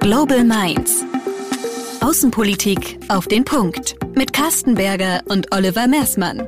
Global 0.00 0.44
Minds. 0.44 1.04
Außenpolitik 2.00 2.98
auf 3.10 3.28
den 3.28 3.44
Punkt. 3.44 3.96
Mit 4.16 4.32
Carsten 4.32 4.74
Berger 4.74 5.20
und 5.26 5.54
Oliver 5.54 5.86
Mersmann. 5.88 6.40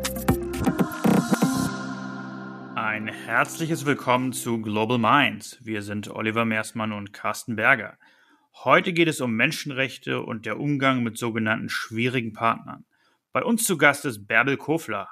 Ein 2.74 3.08
herzliches 3.08 3.84
Willkommen 3.84 4.32
zu 4.32 4.62
Global 4.62 4.96
Minds. 4.96 5.58
Wir 5.60 5.82
sind 5.82 6.08
Oliver 6.08 6.46
Mersmann 6.46 6.92
und 6.92 7.12
Carsten 7.12 7.54
Berger. 7.54 7.98
Heute 8.64 8.94
geht 8.94 9.08
es 9.08 9.20
um 9.20 9.34
Menschenrechte 9.34 10.22
und 10.22 10.46
der 10.46 10.58
Umgang 10.58 11.02
mit 11.02 11.18
sogenannten 11.18 11.68
schwierigen 11.68 12.32
Partnern. 12.32 12.86
Bei 13.32 13.44
uns 13.44 13.64
zu 13.64 13.76
Gast 13.76 14.06
ist 14.06 14.26
Bärbel 14.26 14.56
Kofler. 14.56 15.10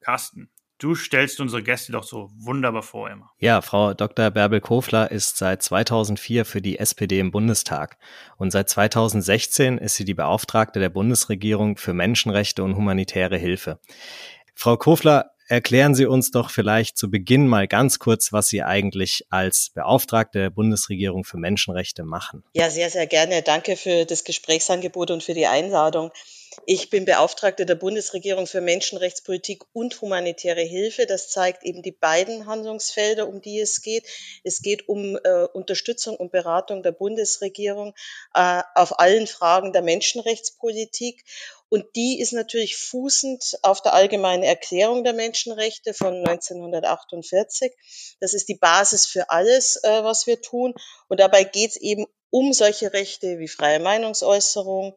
Carsten, 0.00 0.50
Du 0.82 0.96
stellst 0.96 1.38
unsere 1.38 1.62
Gäste 1.62 1.92
doch 1.92 2.02
so 2.02 2.28
wunderbar 2.34 2.82
vor 2.82 3.08
immer. 3.08 3.30
Ja, 3.38 3.62
Frau 3.62 3.94
Dr. 3.94 4.32
Bärbel 4.32 4.60
Kofler 4.60 5.12
ist 5.12 5.36
seit 5.36 5.62
2004 5.62 6.44
für 6.44 6.60
die 6.60 6.80
SPD 6.80 7.20
im 7.20 7.30
Bundestag 7.30 7.98
und 8.36 8.50
seit 8.50 8.68
2016 8.68 9.78
ist 9.78 9.94
sie 9.94 10.04
die 10.04 10.14
Beauftragte 10.14 10.80
der 10.80 10.88
Bundesregierung 10.88 11.76
für 11.76 11.94
Menschenrechte 11.94 12.64
und 12.64 12.74
humanitäre 12.74 13.36
Hilfe. 13.36 13.78
Frau 14.56 14.76
Kofler, 14.76 15.30
erklären 15.46 15.94
Sie 15.94 16.06
uns 16.06 16.32
doch 16.32 16.50
vielleicht 16.50 16.96
zu 16.96 17.10
Beginn 17.10 17.46
mal 17.46 17.68
ganz 17.68 18.00
kurz, 18.00 18.32
was 18.32 18.48
Sie 18.48 18.64
eigentlich 18.64 19.26
als 19.30 19.70
Beauftragte 19.74 20.40
der 20.40 20.50
Bundesregierung 20.50 21.22
für 21.22 21.36
Menschenrechte 21.36 22.02
machen. 22.02 22.42
Ja, 22.54 22.70
sehr, 22.70 22.90
sehr 22.90 23.06
gerne. 23.06 23.42
Danke 23.42 23.76
für 23.76 24.04
das 24.04 24.24
Gesprächsangebot 24.24 25.12
und 25.12 25.22
für 25.22 25.34
die 25.34 25.46
Einladung. 25.46 26.10
Ich 26.66 26.90
bin 26.90 27.04
Beauftragte 27.04 27.64
der 27.66 27.74
Bundesregierung 27.76 28.46
für 28.46 28.60
Menschenrechtspolitik 28.60 29.64
und 29.72 30.00
humanitäre 30.00 30.60
Hilfe. 30.60 31.06
Das 31.06 31.28
zeigt 31.28 31.64
eben 31.64 31.82
die 31.82 31.92
beiden 31.92 32.46
Handlungsfelder, 32.46 33.26
um 33.26 33.40
die 33.40 33.60
es 33.60 33.82
geht. 33.82 34.04
Es 34.44 34.60
geht 34.60 34.88
um 34.88 35.16
äh, 35.16 35.44
Unterstützung 35.52 36.16
und 36.16 36.30
Beratung 36.30 36.82
der 36.82 36.92
Bundesregierung 36.92 37.94
äh, 38.34 38.62
auf 38.74 38.98
allen 39.00 39.26
Fragen 39.26 39.72
der 39.72 39.82
Menschenrechtspolitik. 39.82 41.24
Und 41.68 41.86
die 41.96 42.20
ist 42.20 42.32
natürlich 42.32 42.76
fußend 42.76 43.58
auf 43.62 43.80
der 43.80 43.94
Allgemeinen 43.94 44.42
Erklärung 44.42 45.04
der 45.04 45.14
Menschenrechte 45.14 45.94
von 45.94 46.16
1948. 46.16 47.72
Das 48.20 48.34
ist 48.34 48.48
die 48.48 48.56
Basis 48.56 49.06
für 49.06 49.30
alles, 49.30 49.76
äh, 49.82 50.04
was 50.04 50.26
wir 50.26 50.42
tun. 50.42 50.74
Und 51.08 51.18
dabei 51.18 51.44
geht 51.44 51.70
es 51.70 51.76
eben 51.76 52.06
um 52.28 52.52
solche 52.52 52.92
Rechte 52.92 53.38
wie 53.38 53.48
freie 53.48 53.80
Meinungsäußerung, 53.80 54.96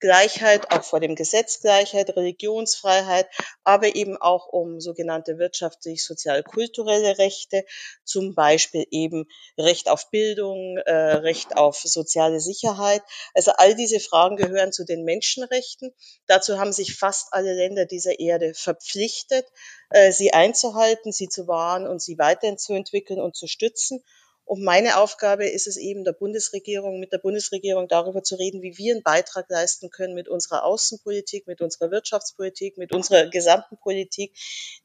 Gleichheit, 0.00 0.70
auch 0.70 0.84
vor 0.84 1.00
dem 1.00 1.14
Gesetz 1.14 1.60
Gleichheit, 1.60 2.14
Religionsfreiheit, 2.16 3.28
aber 3.64 3.94
eben 3.94 4.16
auch 4.16 4.46
um 4.46 4.80
sogenannte 4.80 5.38
wirtschaftlich, 5.38 6.04
sozial, 6.04 6.42
kulturelle 6.42 7.18
Rechte, 7.18 7.64
zum 8.04 8.34
Beispiel 8.34 8.86
eben 8.90 9.26
Recht 9.56 9.88
auf 9.88 10.10
Bildung, 10.10 10.78
äh, 10.78 10.92
Recht 10.92 11.56
auf 11.56 11.78
soziale 11.78 12.40
Sicherheit. 12.40 13.02
Also 13.34 13.52
all 13.52 13.74
diese 13.74 14.00
Fragen 14.00 14.36
gehören 14.36 14.72
zu 14.72 14.84
den 14.84 15.04
Menschenrechten. 15.04 15.92
Dazu 16.26 16.58
haben 16.58 16.72
sich 16.72 16.96
fast 16.96 17.32
alle 17.32 17.54
Länder 17.54 17.86
dieser 17.86 18.18
Erde 18.20 18.54
verpflichtet, 18.54 19.46
äh, 19.90 20.12
sie 20.12 20.32
einzuhalten, 20.32 21.12
sie 21.12 21.28
zu 21.28 21.48
wahren 21.48 21.86
und 21.86 22.00
sie 22.00 22.18
weiterzuentwickeln 22.18 23.20
und 23.20 23.36
zu 23.36 23.46
stützen. 23.46 24.02
Und 24.48 24.64
meine 24.64 24.96
Aufgabe 24.96 25.46
ist 25.46 25.66
es 25.66 25.76
eben 25.76 26.04
der 26.04 26.14
Bundesregierung, 26.14 27.00
mit 27.00 27.12
der 27.12 27.18
Bundesregierung 27.18 27.86
darüber 27.86 28.22
zu 28.22 28.34
reden, 28.36 28.62
wie 28.62 28.78
wir 28.78 28.94
einen 28.94 29.02
Beitrag 29.02 29.44
leisten 29.50 29.90
können 29.90 30.14
mit 30.14 30.26
unserer 30.26 30.64
Außenpolitik, 30.64 31.46
mit 31.46 31.60
unserer 31.60 31.90
Wirtschaftspolitik, 31.90 32.78
mit 32.78 32.94
unserer 32.94 33.26
gesamten 33.28 33.76
Politik, 33.76 34.32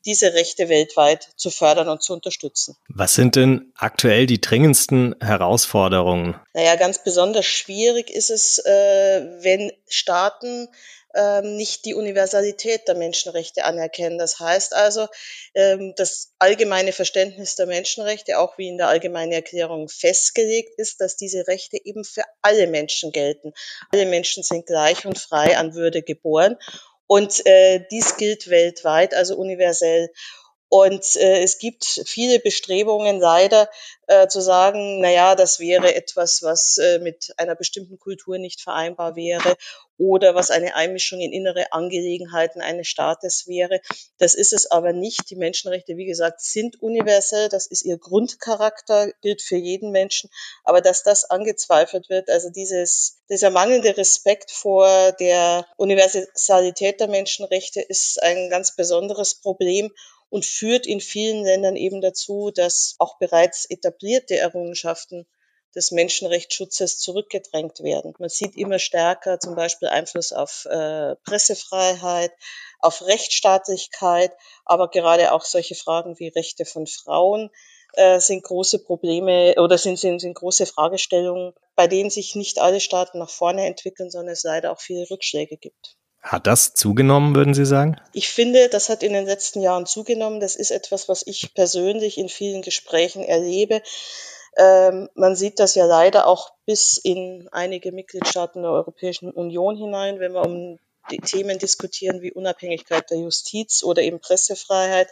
diese 0.03 0.33
Rechte 0.33 0.67
weltweit 0.67 1.30
zu 1.38 1.50
fördern 1.50 1.88
und 1.88 2.03
zu 2.03 2.11
unterstützen. 2.11 2.75
Was 2.89 3.16
sind 3.16 3.38
denn 3.38 3.72
aktuell 3.75 4.25
die 4.25 4.42
dringendsten 4.42 5.16
Herausforderungen? 5.22 6.36
Naja, 6.53 6.75
ganz 6.75 7.02
besonders 7.02 7.45
schwierig 7.45 8.09
ist 8.09 8.31
es, 8.31 8.59
äh, 8.59 9.22
wenn 9.44 9.72
Staaten 9.88 10.67
ähm, 11.16 11.56
nicht 11.56 11.86
die 11.86 11.94
Universalität 11.94 12.87
der 12.87 12.95
Menschenrechte 12.95 13.65
anerkennen. 13.65 14.17
Das 14.17 14.39
heißt 14.39 14.73
also, 14.73 15.08
ähm, 15.54 15.93
das 15.95 16.33
allgemeine 16.39 16.92
Verständnis 16.92 17.55
der 17.55 17.67
Menschenrechte, 17.67 18.39
auch 18.39 18.58
wie 18.58 18.70
in 18.70 18.77
der 18.77 18.87
Allgemeinen 18.87 19.32
Erklärung 19.32 19.89
festgelegt 19.89 20.77
ist, 20.77 21.02
dass 21.02 21.15
diese 21.15 21.48
Rechte 21.48 21.77
eben 21.83 22.04
für 22.04 22.23
alle 22.42 22.67
Menschen 22.67 23.11
gelten. 23.11 23.54
Alle 23.92 24.05
Menschen 24.05 24.43
sind 24.43 24.65
gleich 24.65 25.05
und 25.05 25.20
frei 25.20 25.58
an 25.58 25.76
Würde 25.76 26.02
geboren. 26.02 26.58
Und 27.08 27.45
äh, 27.45 27.86
dies 27.92 28.17
gilt 28.17 28.49
weltweit, 28.49 29.14
also 29.14 29.36
universell. 29.36 30.10
Und 30.73 31.17
äh, 31.17 31.44
es 31.44 31.60
gibt 31.60 31.86
viele 31.86 32.39
Bestrebungen 32.39 33.20
leider 33.20 33.70
äh, 34.08 34.28
zu 34.28 34.42
sagen, 34.42 35.02
na 35.02 35.11
ja, 35.11 35.36
das 35.36 35.60
wäre 35.60 35.94
etwas, 35.94 36.42
was 36.42 36.80
äh, 36.80 36.98
mit 36.98 37.32
einer 37.38 37.54
bestimmten 37.54 38.00
Kultur 38.00 38.39
nicht 38.39 38.60
vereinbar 38.60 39.16
wäre 39.16 39.56
oder 40.00 40.34
was 40.34 40.50
eine 40.50 40.73
Einmischung 40.73 41.20
in 41.20 41.32
innere 41.32 41.72
Angelegenheiten 41.73 42.60
eines 42.60 42.88
Staates 42.88 43.45
wäre. 43.45 43.82
Das 44.17 44.34
ist 44.34 44.52
es 44.52 44.72
aber 44.72 44.94
nicht. 44.94 45.30
Die 45.30 45.36
Menschenrechte, 45.36 45.95
wie 45.95 46.08
gesagt, 46.08 46.42
sind 46.42 46.82
universell. 46.82 47.50
Das 47.50 47.67
ist 47.67 47.86
ihr 47.86 48.00
Grundcharakter, 48.00 49.11
gilt 49.22 49.44
für 49.44 49.58
jeden 49.58 49.92
Menschen. 49.92 50.32
Aber 50.64 50.82
dass 50.82 51.04
das 51.04 51.30
angezweifelt 51.30 52.10
wird, 52.10 52.32
also 52.32 52.50
dieses, 52.50 53.20
dieser 53.30 53.52
mangelnde 53.52 53.95
Respekt 53.95 54.50
vor 54.50 55.11
der 55.20 55.67
Universalität 55.78 57.00
der 57.00 57.10
Menschenrechte 57.10 57.80
ist 57.80 58.23
ein 58.23 58.50
ganz 58.50 58.76
besonderes 58.76 59.36
Problem 59.36 59.92
und 60.33 60.45
führt 60.45 60.88
in 60.88 60.99
vielen 60.99 61.44
Ländern 61.44 61.76
eben 61.76 62.02
dazu, 62.02 62.49
dass 62.49 62.95
auch 62.98 63.20
bereits 63.20 63.70
etablierte 63.70 64.36
Errungenschaften 64.36 65.27
des 65.76 65.92
Menschenrechtsschutzes 65.92 66.98
zurückgedrängt 66.98 67.82
werden. 67.82 68.16
Man 68.17 68.30
sieht 68.30 68.58
immer 68.58 68.80
stärker 68.80 69.39
zum 69.39 69.54
Beispiel 69.54 69.89
Einfluss 69.89 70.33
auf 70.33 70.66
äh, 70.66 71.16
Pressefreiheit, 71.23 72.32
auf 72.80 73.04
Rechtsstaatlichkeit, 73.05 74.32
aber 74.66 74.89
gerade 74.89 75.33
auch 75.33 75.45
solche 75.45 75.76
Fragen 75.76 76.17
wie 76.17 76.30
Rechte 76.30 76.66
von 76.66 76.88
Frauen 76.88 77.52
äh, 77.93 78.20
sind 78.20 78.43
große 78.43 78.80
Probleme 78.80 79.54
oder 79.60 79.77
sind, 79.77 79.99
sind, 79.99 80.17
sind 80.17 80.33
große 80.33 80.66
Fragestellungen, 80.66 81.54
bei 81.76 81.86
denen 81.86 82.10
sich 82.10 82.33
nicht 82.33 82.58
alle 82.58 82.80
Staaten 82.80 83.20
nach 83.20 83.30
vorne 83.30 83.67
entwickeln, 83.67 84.10
sondern 84.10 84.33
es 84.33 84.42
leider 84.42 84.72
auch 84.72 84.82
viele 84.82 85.08
Rückschläge 85.11 85.58
gibt. 85.58 85.95
Hat 86.23 86.48
das 86.48 86.73
zugenommen, 86.73 87.36
würden 87.36 87.54
Sie 87.54 87.66
sagen? 87.66 88.00
Ich 88.14 88.30
finde, 88.30 88.70
das 88.70 88.88
hat 88.88 89.04
in 89.04 89.11
den 89.11 89.26
letzten 89.26 89.60
Jahren 89.61 89.86
zugenommen. 89.86 90.39
Das 90.39 90.56
ist 90.56 90.72
etwas, 90.72 91.10
was 91.10 91.28
ich 91.28 91.54
persönlich 91.54 92.17
in 92.17 92.30
vielen 92.30 92.61
Gesprächen 92.61 93.23
erlebe. 93.23 93.82
Ähm, 94.56 95.10
man 95.16 95.36
sieht 95.36 95.60
das 95.60 95.76
ja 95.76 95.86
leider 95.86 96.28
auch 96.28 96.54
bis 96.66 96.98
in 96.98 97.50
einige 97.52 97.92
Mitgliedstaaten 97.92 98.61
der 98.61 98.72
Europäischen 98.72 99.32
Union 99.32 99.76
hinein, 99.76 100.22
wenn 100.22 100.32
wir 100.32 100.45
um 100.45 100.80
die 101.11 101.20
Themen 101.20 101.60
diskutieren 101.60 102.22
wie 102.22 102.32
Unabhängigkeit 102.32 103.10
der 103.11 103.17
Justiz 103.17 103.84
oder 103.84 104.02
eben 104.02 104.22
Pressefreiheit. 104.22 105.10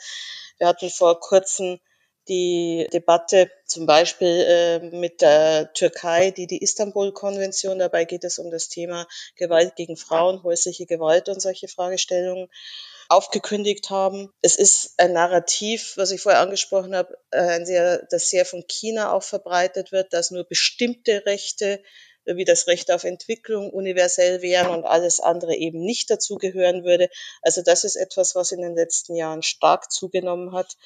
Wir 0.60 0.68
hatten 0.68 0.90
vor 0.90 1.20
kurzem 1.20 1.82
die 2.28 2.88
Debatte 2.94 3.50
zum 3.66 3.86
Beispiel 3.86 4.46
äh, 4.48 4.80
mit 4.96 5.22
der 5.22 5.74
Türkei, 5.74 6.32
die 6.32 6.48
die 6.48 6.62
Istanbul-Konvention, 6.62 7.80
dabei 7.80 8.06
geht 8.06 8.24
es 8.24 8.38
um 8.38 8.52
das 8.52 8.70
Thema 8.70 9.08
Gewalt 9.36 9.76
gegen 9.76 9.98
Frauen, 9.98 10.44
häusliche 10.44 10.86
Gewalt 10.86 11.30
und 11.30 11.42
solche 11.42 11.68
Fragestellungen 11.68 12.48
aufgekündigt 13.10 13.90
haben. 13.90 14.31
Es 14.42 14.56
ist 14.56 14.94
ein 14.98 15.14
Narrativ, 15.14 15.94
was 15.98 16.12
ich 16.12 16.22
vorher 16.22 16.42
angesprochen 16.42 16.96
habe, 16.96 17.18
äh, 17.31 17.40
ein 17.40 17.66
sehr, 17.66 18.06
das 18.10 18.30
sehr 18.30 18.46
von 18.46 18.64
China 18.68 19.12
auch 19.12 19.24
verbreitet 19.24 19.92
wird, 19.92 20.14
dass 20.14 20.31
nur 20.31 20.46
bestimmte 20.46 21.26
Rechte 21.26 21.81
wie 22.26 22.46
das 22.46 22.68
Recht 22.68 22.92
auf 22.92 23.04
Entwicklung 23.04 23.72
universell 23.72 24.42
wären 24.42 24.70
und 24.70 24.86
alles 24.86 25.20
andere 25.20 25.56
eben 25.56 25.84
nicht 25.84 26.10
dazugehören 26.10 26.84
würde. 26.84 27.10
Also 27.42 27.62
das 27.64 27.84
ist 27.84 27.96
etwas, 27.96 28.36
was 28.36 28.52
in 28.52 28.62
den 28.62 28.76
letzten 28.76 29.16
Jahren 29.16 29.42
stark 29.42 29.92
zugenommen 29.92 30.54
hat 30.54 30.78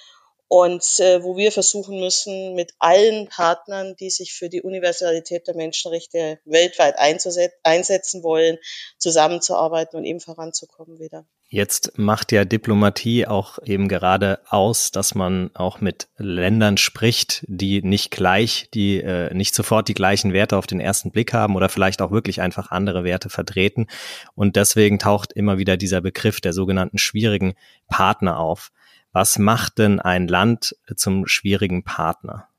und 0.47 0.83
äh, 1.00 1.23
wo 1.23 1.38
wir 1.38 1.51
versuchen 1.51 2.00
müssen, 2.00 2.53
mit 2.53 2.73
allen 2.79 3.28
Partnern, 3.28 3.95
die 4.00 4.09
sich 4.09 4.33
für 4.33 4.50
die 4.50 4.62
Universalität 4.62 5.47
der 5.47 5.56
Menschenrechte 5.56 6.39
weltweit 6.45 6.95
einsetzen 7.00 8.24
wollen, 8.24 8.57
zusammenzuarbeiten 8.97 9.97
und 9.97 10.06
eben 10.06 10.19
voranzukommen 10.19 11.00
wieder. 11.00 11.25
Jetzt 11.47 11.97
macht 11.97 12.31
ja 12.31 12.44
Diplomatie 12.44 13.27
auch 13.27 13.59
eben 13.63 13.88
gerade 13.88 14.39
aus, 14.50 14.92
dass 14.92 15.15
man 15.15 15.51
auch 15.53 15.80
mit 15.80 16.07
Ländern 16.18 16.77
spricht, 16.77 17.45
die 17.47 17.81
nicht 17.81 18.12
gleich, 18.12 18.68
die 18.74 19.00
äh, 19.00 19.33
nicht 19.33 19.56
sofort 19.56 19.88
die 19.88 19.94
gleichen 19.94 20.33
Werte 20.33 20.57
auf 20.57 20.68
den 20.68 20.80
ersten 20.80 21.12
Blick 21.12 21.33
haben 21.33 21.56
oder 21.56 21.69
vielleicht 21.69 22.01
auch 22.01 22.12
wirklich 22.12 22.42
einfach 22.42 22.71
andere 22.71 23.03
Werte 23.03 23.30
vertreten. 23.30 23.88
Und 24.33 24.56
deswegen 24.56 25.00
taucht 25.00 25.33
immer 25.33 25.57
wieder 25.57 25.77
dieser 25.77 26.01
Begriff 26.01 26.42
der 26.42 26.53
sogenannten 26.53 26.97
schwierigen 26.97 27.53
Partner 27.88 28.39
auf. 28.39 28.71
Was 29.15 29.39
macht 29.39 29.77
denn 29.77 30.01
ein 30.01 30.27
Land 30.27 30.75
zum 30.97 31.25
schwierigen 31.25 31.85
Partner? 31.85 32.50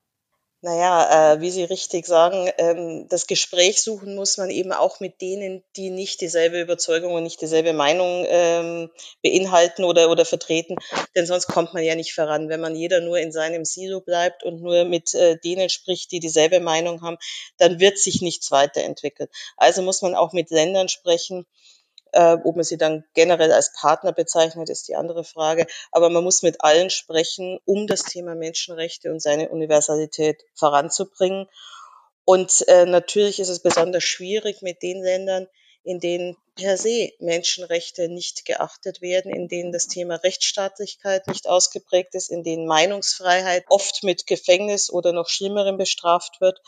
Naja, 0.63 1.35
äh, 1.35 1.41
wie 1.43 1.51
Sie 1.51 1.65
richtig 1.65 2.07
sagen, 2.07 2.51
ähm, 2.57 3.07
das 3.11 3.27
Gespräch 3.27 3.83
suchen 3.83 4.15
muss 4.15 4.39
man 4.39 4.49
eben 4.49 4.73
auch 4.73 4.99
mit 4.99 5.21
denen, 5.21 5.63
die 5.77 5.91
nicht 5.91 6.23
dieselbe 6.23 6.59
Überzeugung 6.59 7.13
und 7.13 7.25
nicht 7.25 7.43
dieselbe 7.43 7.75
Meinung 7.75 8.25
ähm, 8.27 8.91
beinhalten 9.23 9.85
oder, 9.85 10.11
oder 10.11 10.25
vertreten, 10.25 10.77
denn 11.15 11.27
sonst 11.27 11.47
kommt 11.47 11.75
man 11.75 11.85
ja 11.85 11.95
nicht 11.95 12.15
voran. 12.15 12.49
Wenn 12.49 12.63
man 12.63 12.75
jeder 12.75 13.03
nur 13.03 13.19
in 13.19 13.33
seinem 13.33 13.67
Silo 13.67 14.01
bleibt 14.01 14.43
und 14.43 14.63
nur 14.63 14.87
mit 14.87 15.13
äh, 15.13 15.39
denen 15.39 15.69
spricht, 15.69 16.11
die 16.11 16.21
dieselbe 16.21 16.61
Meinung 16.61 17.03
haben, 17.03 17.19
dann 17.59 17.81
wird 17.81 17.99
sich 17.99 18.23
nichts 18.23 18.51
weiterentwickeln. 18.51 19.29
Also 19.59 19.83
muss 19.83 20.01
man 20.01 20.15
auch 20.15 20.33
mit 20.33 20.51
Ländern 20.51 20.89
sprechen, 20.89 21.45
äh, 22.13 22.37
ob 22.45 22.57
man 22.57 22.65
sie 22.65 22.79
dann 22.79 23.05
generell 23.15 23.53
als 23.53 23.73
Partner 23.73 24.13
bezeichnet, 24.13 24.71
ist 24.71 24.89
die 24.89 24.97
andere 24.97 25.25
Frage. 25.25 25.67
Aber 25.93 26.11
man 26.11 26.25
muss 26.25 26.43
mit 26.43 26.63
allen 26.63 26.91
sprechen, 26.91 27.59
um 27.65 27.87
das 27.87 28.03
Thema 28.03 28.35
Menschenrechte 28.35 29.11
und 29.11 29.21
seine 29.21 29.49
Universalität 29.49 30.43
voranzubringen. 30.55 31.49
Und 32.25 32.67
äh, 32.69 32.87
natürlich 32.87 33.39
ist 33.39 33.49
es 33.49 33.61
besonders 33.61 34.05
schwierig 34.05 34.63
mit 34.63 34.83
den 34.83 35.03
Ländern, 35.03 35.47
in 35.85 36.01
denen 36.01 36.37
per 36.57 36.77
se 36.77 37.13
Menschenrechte 37.21 38.09
nicht 38.09 38.45
geachtet 38.45 39.01
werden, 39.01 39.33
in 39.33 39.47
denen 39.47 39.71
das 39.71 39.87
Thema 39.87 40.17
Rechtsstaatlichkeit 40.17 41.29
nicht 41.29 41.47
ausgeprägt 41.47 42.15
ist, 42.15 42.31
in 42.31 42.43
denen 42.43 42.67
Meinungsfreiheit 42.67 43.65
oft 43.69 44.03
mit 44.03 44.27
Gefängnis 44.27 44.91
oder 44.91 45.13
noch 45.13 45.29
Schlimmerem 45.29 45.77
bestraft 45.77 46.41
wird 46.41 46.61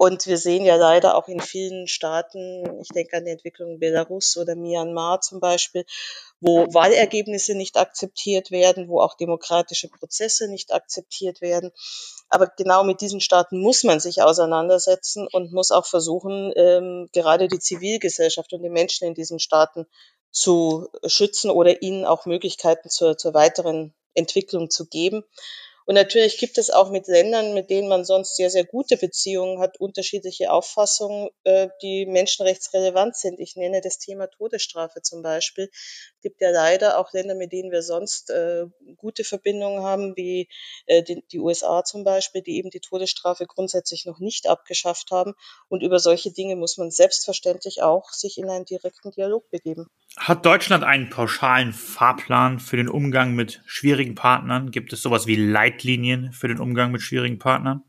und 0.00 0.26
wir 0.26 0.38
sehen 0.38 0.64
ja 0.64 0.76
leider 0.76 1.14
auch 1.14 1.28
in 1.28 1.40
vielen 1.40 1.86
Staaten, 1.86 2.80
ich 2.80 2.88
denke 2.88 3.18
an 3.18 3.26
die 3.26 3.32
Entwicklung 3.32 3.72
in 3.72 3.80
Belarus 3.80 4.38
oder 4.38 4.56
Myanmar 4.56 5.20
zum 5.20 5.40
Beispiel, 5.40 5.84
wo 6.40 6.72
Wahlergebnisse 6.72 7.54
nicht 7.54 7.76
akzeptiert 7.76 8.50
werden, 8.50 8.88
wo 8.88 9.02
auch 9.02 9.14
demokratische 9.14 9.90
Prozesse 9.90 10.48
nicht 10.48 10.72
akzeptiert 10.72 11.42
werden. 11.42 11.70
Aber 12.30 12.46
genau 12.46 12.82
mit 12.82 13.02
diesen 13.02 13.20
Staaten 13.20 13.60
muss 13.60 13.84
man 13.84 14.00
sich 14.00 14.22
auseinandersetzen 14.22 15.28
und 15.30 15.52
muss 15.52 15.70
auch 15.70 15.84
versuchen, 15.84 16.50
ähm, 16.56 17.10
gerade 17.12 17.48
die 17.48 17.58
Zivilgesellschaft 17.58 18.54
und 18.54 18.62
die 18.62 18.70
Menschen 18.70 19.06
in 19.06 19.12
diesen 19.12 19.38
Staaten 19.38 19.84
zu 20.30 20.88
schützen 21.04 21.50
oder 21.50 21.82
ihnen 21.82 22.06
auch 22.06 22.24
Möglichkeiten 22.24 22.88
zur, 22.88 23.18
zur 23.18 23.34
weiteren 23.34 23.92
Entwicklung 24.14 24.70
zu 24.70 24.86
geben. 24.86 25.24
Und 25.90 25.96
natürlich 25.96 26.38
gibt 26.38 26.56
es 26.56 26.70
auch 26.70 26.92
mit 26.92 27.08
Ländern, 27.08 27.52
mit 27.52 27.68
denen 27.68 27.88
man 27.88 28.04
sonst 28.04 28.36
sehr, 28.36 28.48
sehr 28.48 28.64
gute 28.64 28.96
Beziehungen 28.96 29.58
hat, 29.58 29.80
unterschiedliche 29.80 30.52
Auffassungen, 30.52 31.30
äh, 31.42 31.66
die 31.82 32.06
menschenrechtsrelevant 32.06 33.16
sind. 33.16 33.40
Ich 33.40 33.56
nenne 33.56 33.80
das 33.80 33.98
Thema 33.98 34.28
Todesstrafe 34.28 35.02
zum 35.02 35.22
Beispiel. 35.22 35.68
Es 35.72 36.20
gibt 36.22 36.40
ja 36.40 36.50
leider 36.50 36.96
auch 36.96 37.12
Länder, 37.12 37.34
mit 37.34 37.50
denen 37.50 37.72
wir 37.72 37.82
sonst 37.82 38.30
äh, 38.30 38.66
gute 38.98 39.24
Verbindungen 39.24 39.82
haben, 39.82 40.14
wie 40.14 40.48
äh, 40.86 41.02
die, 41.02 41.40
USA 41.40 41.82
zum 41.82 42.04
Beispiel, 42.04 42.42
die 42.42 42.58
eben 42.58 42.70
die 42.70 42.78
Todesstrafe 42.78 43.46
grundsätzlich 43.46 44.06
noch 44.06 44.20
nicht 44.20 44.46
abgeschafft 44.46 45.10
haben. 45.10 45.34
Und 45.68 45.82
über 45.82 45.98
solche 45.98 46.30
Dinge 46.30 46.54
muss 46.54 46.78
man 46.78 46.92
selbstverständlich 46.92 47.82
auch 47.82 48.12
sich 48.12 48.38
in 48.38 48.48
einen 48.48 48.64
direkten 48.64 49.10
Dialog 49.10 49.50
begeben. 49.50 49.88
Hat 50.16 50.44
Deutschland 50.44 50.84
einen 50.84 51.08
pauschalen 51.08 51.72
Fahrplan 51.72 52.60
für 52.60 52.76
den 52.76 52.88
Umgang 52.88 53.34
mit 53.34 53.62
schwierigen 53.64 54.14
Partnern? 54.14 54.70
Gibt 54.70 54.92
es 54.92 55.02
sowas 55.02 55.26
wie 55.26 55.36
Leitlinien 55.80 56.32
für 56.32 56.48
den 56.48 56.60
Umgang 56.60 56.92
mit 56.92 57.02
schwierigen 57.02 57.38
Partnern? 57.38 57.82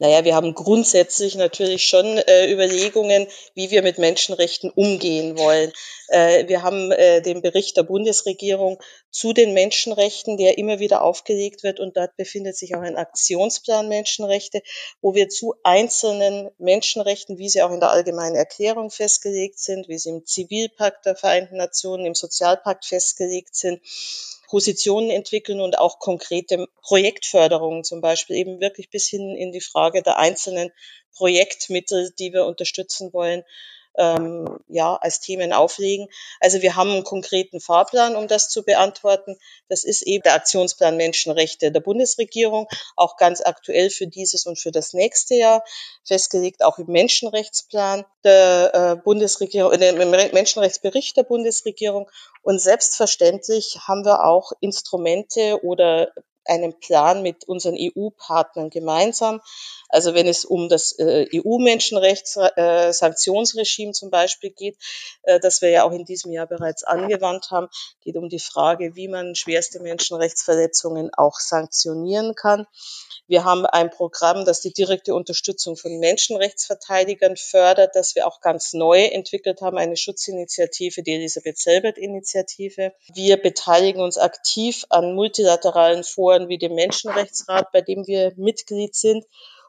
Naja, 0.00 0.24
wir 0.24 0.36
haben 0.36 0.54
grundsätzlich 0.54 1.34
natürlich 1.34 1.84
schon 1.84 2.18
äh, 2.18 2.52
Überlegungen, 2.52 3.26
wie 3.54 3.72
wir 3.72 3.82
mit 3.82 3.98
Menschenrechten 3.98 4.70
umgehen 4.70 5.36
wollen. 5.36 5.72
Äh, 6.06 6.46
wir 6.46 6.62
haben 6.62 6.92
äh, 6.92 7.20
den 7.20 7.42
Bericht 7.42 7.76
der 7.76 7.82
Bundesregierung 7.82 8.80
zu 9.10 9.32
den 9.32 9.54
Menschenrechten, 9.54 10.36
der 10.36 10.56
immer 10.56 10.78
wieder 10.78 11.02
aufgelegt 11.02 11.64
wird. 11.64 11.80
Und 11.80 11.96
dort 11.96 12.16
befindet 12.16 12.56
sich 12.56 12.76
auch 12.76 12.80
ein 12.80 12.94
Aktionsplan 12.94 13.88
Menschenrechte, 13.88 14.62
wo 15.00 15.16
wir 15.16 15.28
zu 15.28 15.56
einzelnen 15.64 16.48
Menschenrechten, 16.58 17.38
wie 17.38 17.48
sie 17.48 17.62
auch 17.62 17.72
in 17.72 17.80
der 17.80 17.90
allgemeinen 17.90 18.36
Erklärung 18.36 18.90
festgelegt 18.90 19.58
sind, 19.58 19.88
wie 19.88 19.98
sie 19.98 20.10
im 20.10 20.24
Zivilpakt 20.24 21.06
der 21.06 21.16
Vereinten 21.16 21.56
Nationen, 21.56 22.06
im 22.06 22.14
Sozialpakt 22.14 22.84
festgelegt 22.84 23.56
sind, 23.56 23.80
Positionen 24.48 25.10
entwickeln 25.10 25.60
und 25.60 25.78
auch 25.78 25.98
konkrete 25.98 26.66
Projektförderungen 26.82 27.84
zum 27.84 28.00
Beispiel 28.00 28.36
eben 28.36 28.60
wirklich 28.60 28.90
bis 28.90 29.06
hin 29.08 29.36
in 29.36 29.52
die 29.52 29.60
Frage 29.60 30.02
der 30.02 30.18
einzelnen 30.18 30.72
Projektmittel, 31.14 32.12
die 32.18 32.32
wir 32.32 32.46
unterstützen 32.46 33.12
wollen, 33.12 33.44
ähm, 33.98 34.58
ja, 34.68 34.96
als 34.96 35.20
Themen 35.20 35.52
auflegen. 35.52 36.08
Also 36.40 36.62
wir 36.62 36.76
haben 36.76 36.90
einen 36.90 37.04
konkreten 37.04 37.60
Fahrplan, 37.60 38.16
um 38.16 38.28
das 38.28 38.48
zu 38.48 38.62
beantworten. 38.62 39.36
Das 39.68 39.84
ist 39.84 40.02
eben 40.02 40.22
der 40.22 40.34
Aktionsplan 40.34 40.96
Menschenrechte 40.96 41.72
der 41.72 41.80
Bundesregierung, 41.80 42.68
auch 42.96 43.16
ganz 43.16 43.40
aktuell 43.40 43.90
für 43.90 44.06
dieses 44.06 44.46
und 44.46 44.58
für 44.58 44.70
das 44.70 44.92
nächste 44.92 45.34
Jahr, 45.34 45.64
festgelegt 46.04 46.64
auch 46.64 46.78
im 46.78 46.86
Menschenrechtsplan 46.86 48.04
der 48.24 48.70
äh, 48.74 48.96
Bundesregierung, 49.02 49.72
im 49.72 50.10
Menschenrechtsbericht 50.10 51.16
der 51.16 51.24
Bundesregierung. 51.24 52.08
Und 52.42 52.60
selbstverständlich 52.60 53.78
haben 53.86 54.04
wir 54.04 54.24
auch 54.24 54.52
Instrumente 54.60 55.62
oder 55.62 56.12
einen 56.48 56.80
Plan 56.80 57.22
mit 57.22 57.44
unseren 57.44 57.76
EU-Partnern 57.78 58.70
gemeinsam. 58.70 59.40
Also 59.88 60.14
wenn 60.14 60.26
es 60.26 60.44
um 60.44 60.68
das 60.68 60.98
äh, 60.98 61.28
EU-Menschenrechtssanktionsregime 61.34 63.90
äh, 63.90 63.94
zum 63.94 64.10
Beispiel 64.10 64.50
geht, 64.50 64.76
äh, 65.22 65.38
das 65.40 65.62
wir 65.62 65.70
ja 65.70 65.84
auch 65.84 65.92
in 65.92 66.04
diesem 66.04 66.32
Jahr 66.32 66.46
bereits 66.46 66.84
angewandt 66.84 67.50
haben, 67.50 67.68
geht 68.02 68.16
um 68.16 68.28
die 68.28 68.38
Frage, 68.38 68.94
wie 68.96 69.08
man 69.08 69.34
schwerste 69.34 69.80
Menschenrechtsverletzungen 69.80 71.08
auch 71.14 71.40
sanktionieren 71.40 72.34
kann. 72.34 72.66
Wir 73.28 73.44
haben 73.44 73.66
ein 73.66 73.90
Programm, 73.90 74.46
das 74.46 74.62
die 74.62 74.72
direkte 74.72 75.14
Unterstützung 75.14 75.76
von 75.76 75.98
Menschenrechtsverteidigern 75.98 77.36
fördert, 77.36 77.94
das 77.94 78.14
wir 78.14 78.26
auch 78.26 78.40
ganz 78.40 78.72
neu 78.72 79.04
entwickelt 79.04 79.60
haben, 79.60 79.76
eine 79.76 79.98
Schutzinitiative, 79.98 81.02
die 81.02 81.12
Elisabeth 81.12 81.58
Selbert-Initiative. 81.58 82.94
Wir 83.12 83.36
beteiligen 83.36 84.00
uns 84.00 84.16
aktiv 84.16 84.86
an 84.88 85.14
multilateralen 85.14 86.04
Foren 86.04 86.37
wie 86.46 86.58
dem 86.58 86.76
Menschenrechtsrat, 86.76 87.72
bei 87.72 87.80
dem 87.80 88.06
wir 88.06 88.32
Mitglied 88.36 88.94
sind 88.94 89.24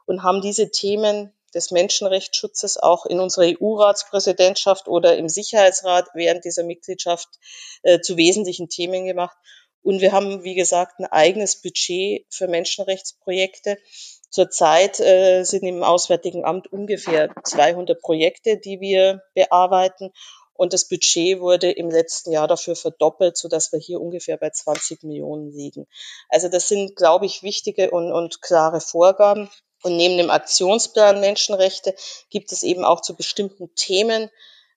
und 0.06 0.22
haben 0.22 0.40
diese 0.40 0.70
Themen 0.70 1.32
des 1.54 1.72
Menschenrechtsschutzes 1.72 2.76
auch 2.76 3.06
in 3.06 3.18
unserer 3.18 3.46
EU-Ratspräsidentschaft 3.46 4.86
oder 4.86 5.16
im 5.16 5.28
Sicherheitsrat 5.28 6.08
während 6.14 6.44
dieser 6.44 6.62
Mitgliedschaft 6.62 7.28
äh, 7.82 8.00
zu 8.00 8.16
wesentlichen 8.16 8.68
Themen 8.68 9.04
gemacht. 9.06 9.36
Und 9.82 10.00
wir 10.00 10.12
haben, 10.12 10.44
wie 10.44 10.54
gesagt, 10.54 10.98
ein 10.98 11.06
eigenes 11.06 11.60
Budget 11.60 12.26
für 12.30 12.48
Menschenrechtsprojekte. 12.48 13.78
Zurzeit 14.30 15.00
äh, 15.00 15.42
sind 15.42 15.64
im 15.64 15.82
Auswärtigen 15.82 16.44
Amt 16.44 16.72
ungefähr 16.72 17.30
200 17.42 18.00
Projekte, 18.00 18.58
die 18.58 18.80
wir 18.80 19.22
bearbeiten. 19.34 20.12
Und 20.60 20.74
das 20.74 20.84
Budget 20.84 21.40
wurde 21.40 21.70
im 21.70 21.88
letzten 21.88 22.32
Jahr 22.32 22.46
dafür 22.46 22.76
verdoppelt, 22.76 23.38
so 23.38 23.48
dass 23.48 23.72
wir 23.72 23.78
hier 23.78 23.98
ungefähr 23.98 24.36
bei 24.36 24.50
20 24.50 25.04
Millionen 25.04 25.50
liegen. 25.50 25.86
Also 26.28 26.50
das 26.50 26.68
sind, 26.68 26.96
glaube 26.96 27.24
ich, 27.24 27.42
wichtige 27.42 27.90
und, 27.90 28.12
und 28.12 28.42
klare 28.42 28.82
Vorgaben. 28.82 29.48
Und 29.82 29.96
neben 29.96 30.18
dem 30.18 30.28
Aktionsplan 30.28 31.18
Menschenrechte 31.18 31.94
gibt 32.28 32.52
es 32.52 32.62
eben 32.62 32.84
auch 32.84 33.00
zu 33.00 33.16
bestimmten 33.16 33.74
Themen 33.74 34.28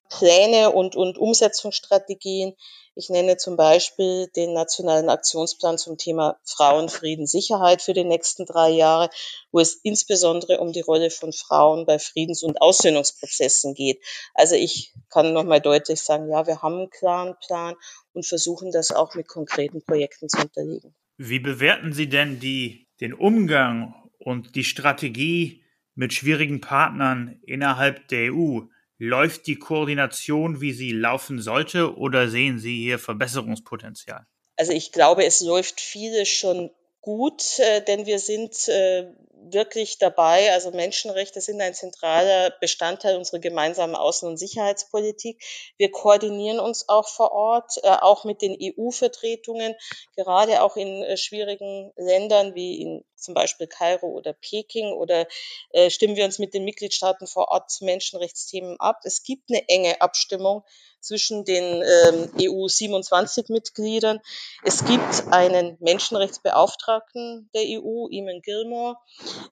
Pläne 0.09 0.71
und, 0.71 0.95
und 0.95 1.17
Umsetzungsstrategien. 1.17 2.55
Ich 2.95 3.09
nenne 3.09 3.37
zum 3.37 3.57
Beispiel 3.57 4.27
den 4.35 4.53
nationalen 4.53 5.09
Aktionsplan 5.09 5.79
zum 5.79 5.97
Thema 5.97 6.37
Frauen, 6.43 6.89
Frieden, 6.89 7.25
Sicherheit 7.25 7.81
für 7.81 7.93
die 7.93 8.03
nächsten 8.03 8.45
drei 8.45 8.69
Jahre, 8.69 9.09
wo 9.51 9.59
es 9.59 9.73
insbesondere 9.81 10.59
um 10.59 10.73
die 10.73 10.81
Rolle 10.81 11.09
von 11.09 11.33
Frauen 11.33 11.87
bei 11.87 11.97
Friedens- 11.97 12.43
und 12.43 12.61
Aussöhnungsprozessen 12.61 13.73
geht. 13.73 13.99
Also 14.35 14.55
ich 14.55 14.93
kann 15.09 15.33
nochmal 15.33 15.61
deutlich 15.61 16.01
sagen, 16.01 16.29
ja, 16.29 16.45
wir 16.45 16.61
haben 16.61 16.75
einen 16.75 16.89
klaren 16.91 17.35
Plan 17.45 17.75
und 18.13 18.27
versuchen 18.27 18.71
das 18.71 18.91
auch 18.91 19.15
mit 19.15 19.27
konkreten 19.27 19.81
Projekten 19.81 20.29
zu 20.29 20.41
unterlegen. 20.41 20.93
Wie 21.17 21.39
bewerten 21.39 21.93
Sie 21.93 22.09
denn 22.09 22.39
die, 22.39 22.87
den 23.01 23.13
Umgang 23.13 23.95
und 24.19 24.55
die 24.55 24.63
Strategie 24.63 25.63
mit 25.95 26.13
schwierigen 26.13 26.61
Partnern 26.61 27.39
innerhalb 27.43 28.07
der 28.09 28.33
EU? 28.33 28.61
Läuft 28.97 29.47
die 29.47 29.57
Koordination, 29.57 30.61
wie 30.61 30.71
sie 30.71 30.91
laufen 30.91 31.41
sollte, 31.41 31.95
oder 31.97 32.29
sehen 32.29 32.59
Sie 32.59 32.77
hier 32.77 32.99
Verbesserungspotenzial? 32.99 34.25
Also 34.55 34.71
ich 34.71 34.91
glaube, 34.91 35.25
es 35.25 35.41
läuft 35.41 35.81
vieles 35.81 36.29
schon 36.29 36.69
gut, 37.01 37.59
äh, 37.59 37.81
denn 37.81 38.05
wir 38.05 38.17
sind 38.17 38.67
äh, 38.69 39.11
wirklich 39.51 39.97
dabei. 39.97 40.53
Also 40.53 40.71
Menschenrechte 40.71 41.41
sind 41.41 41.59
ein 41.59 41.73
zentraler 41.73 42.51
Bestandteil 42.61 43.17
unserer 43.17 43.39
gemeinsamen 43.39 43.95
Außen- 43.95 44.25
und 44.25 44.37
Sicherheitspolitik. 44.37 45.43
Wir 45.77 45.91
koordinieren 45.91 46.59
uns 46.59 46.87
auch 46.87 47.09
vor 47.09 47.33
Ort, 47.33 47.77
äh, 47.83 47.89
auch 47.89 48.23
mit 48.23 48.41
den 48.41 48.55
EU-Vertretungen, 48.57 49.75
gerade 50.15 50.61
auch 50.61 50.77
in 50.77 51.17
schwierigen 51.17 51.91
Ländern 51.97 52.55
wie 52.55 52.81
in 52.81 53.03
zum 53.23 53.33
Beispiel 53.33 53.67
Kairo 53.67 54.07
oder 54.07 54.33
Peking 54.33 54.93
oder 54.93 55.27
äh, 55.71 55.89
stimmen 55.89 56.15
wir 56.15 56.25
uns 56.25 56.39
mit 56.39 56.53
den 56.53 56.65
Mitgliedstaaten 56.65 57.27
vor 57.27 57.49
Ort 57.49 57.71
zu 57.71 57.85
Menschenrechtsthemen 57.85 58.79
ab. 58.79 58.99
Es 59.03 59.23
gibt 59.23 59.49
eine 59.49 59.67
enge 59.69 60.01
Abstimmung 60.01 60.63
zwischen 60.99 61.43
den 61.43 61.83
ähm, 61.83 62.31
EU 62.39 62.67
27 62.67 63.49
Mitgliedern. 63.49 64.19
Es 64.63 64.85
gibt 64.85 65.31
einen 65.31 65.77
Menschenrechtsbeauftragten 65.79 67.49
der 67.53 67.63
EU, 67.63 68.07
Eamon 68.09 68.41
Gilmore. 68.41 68.97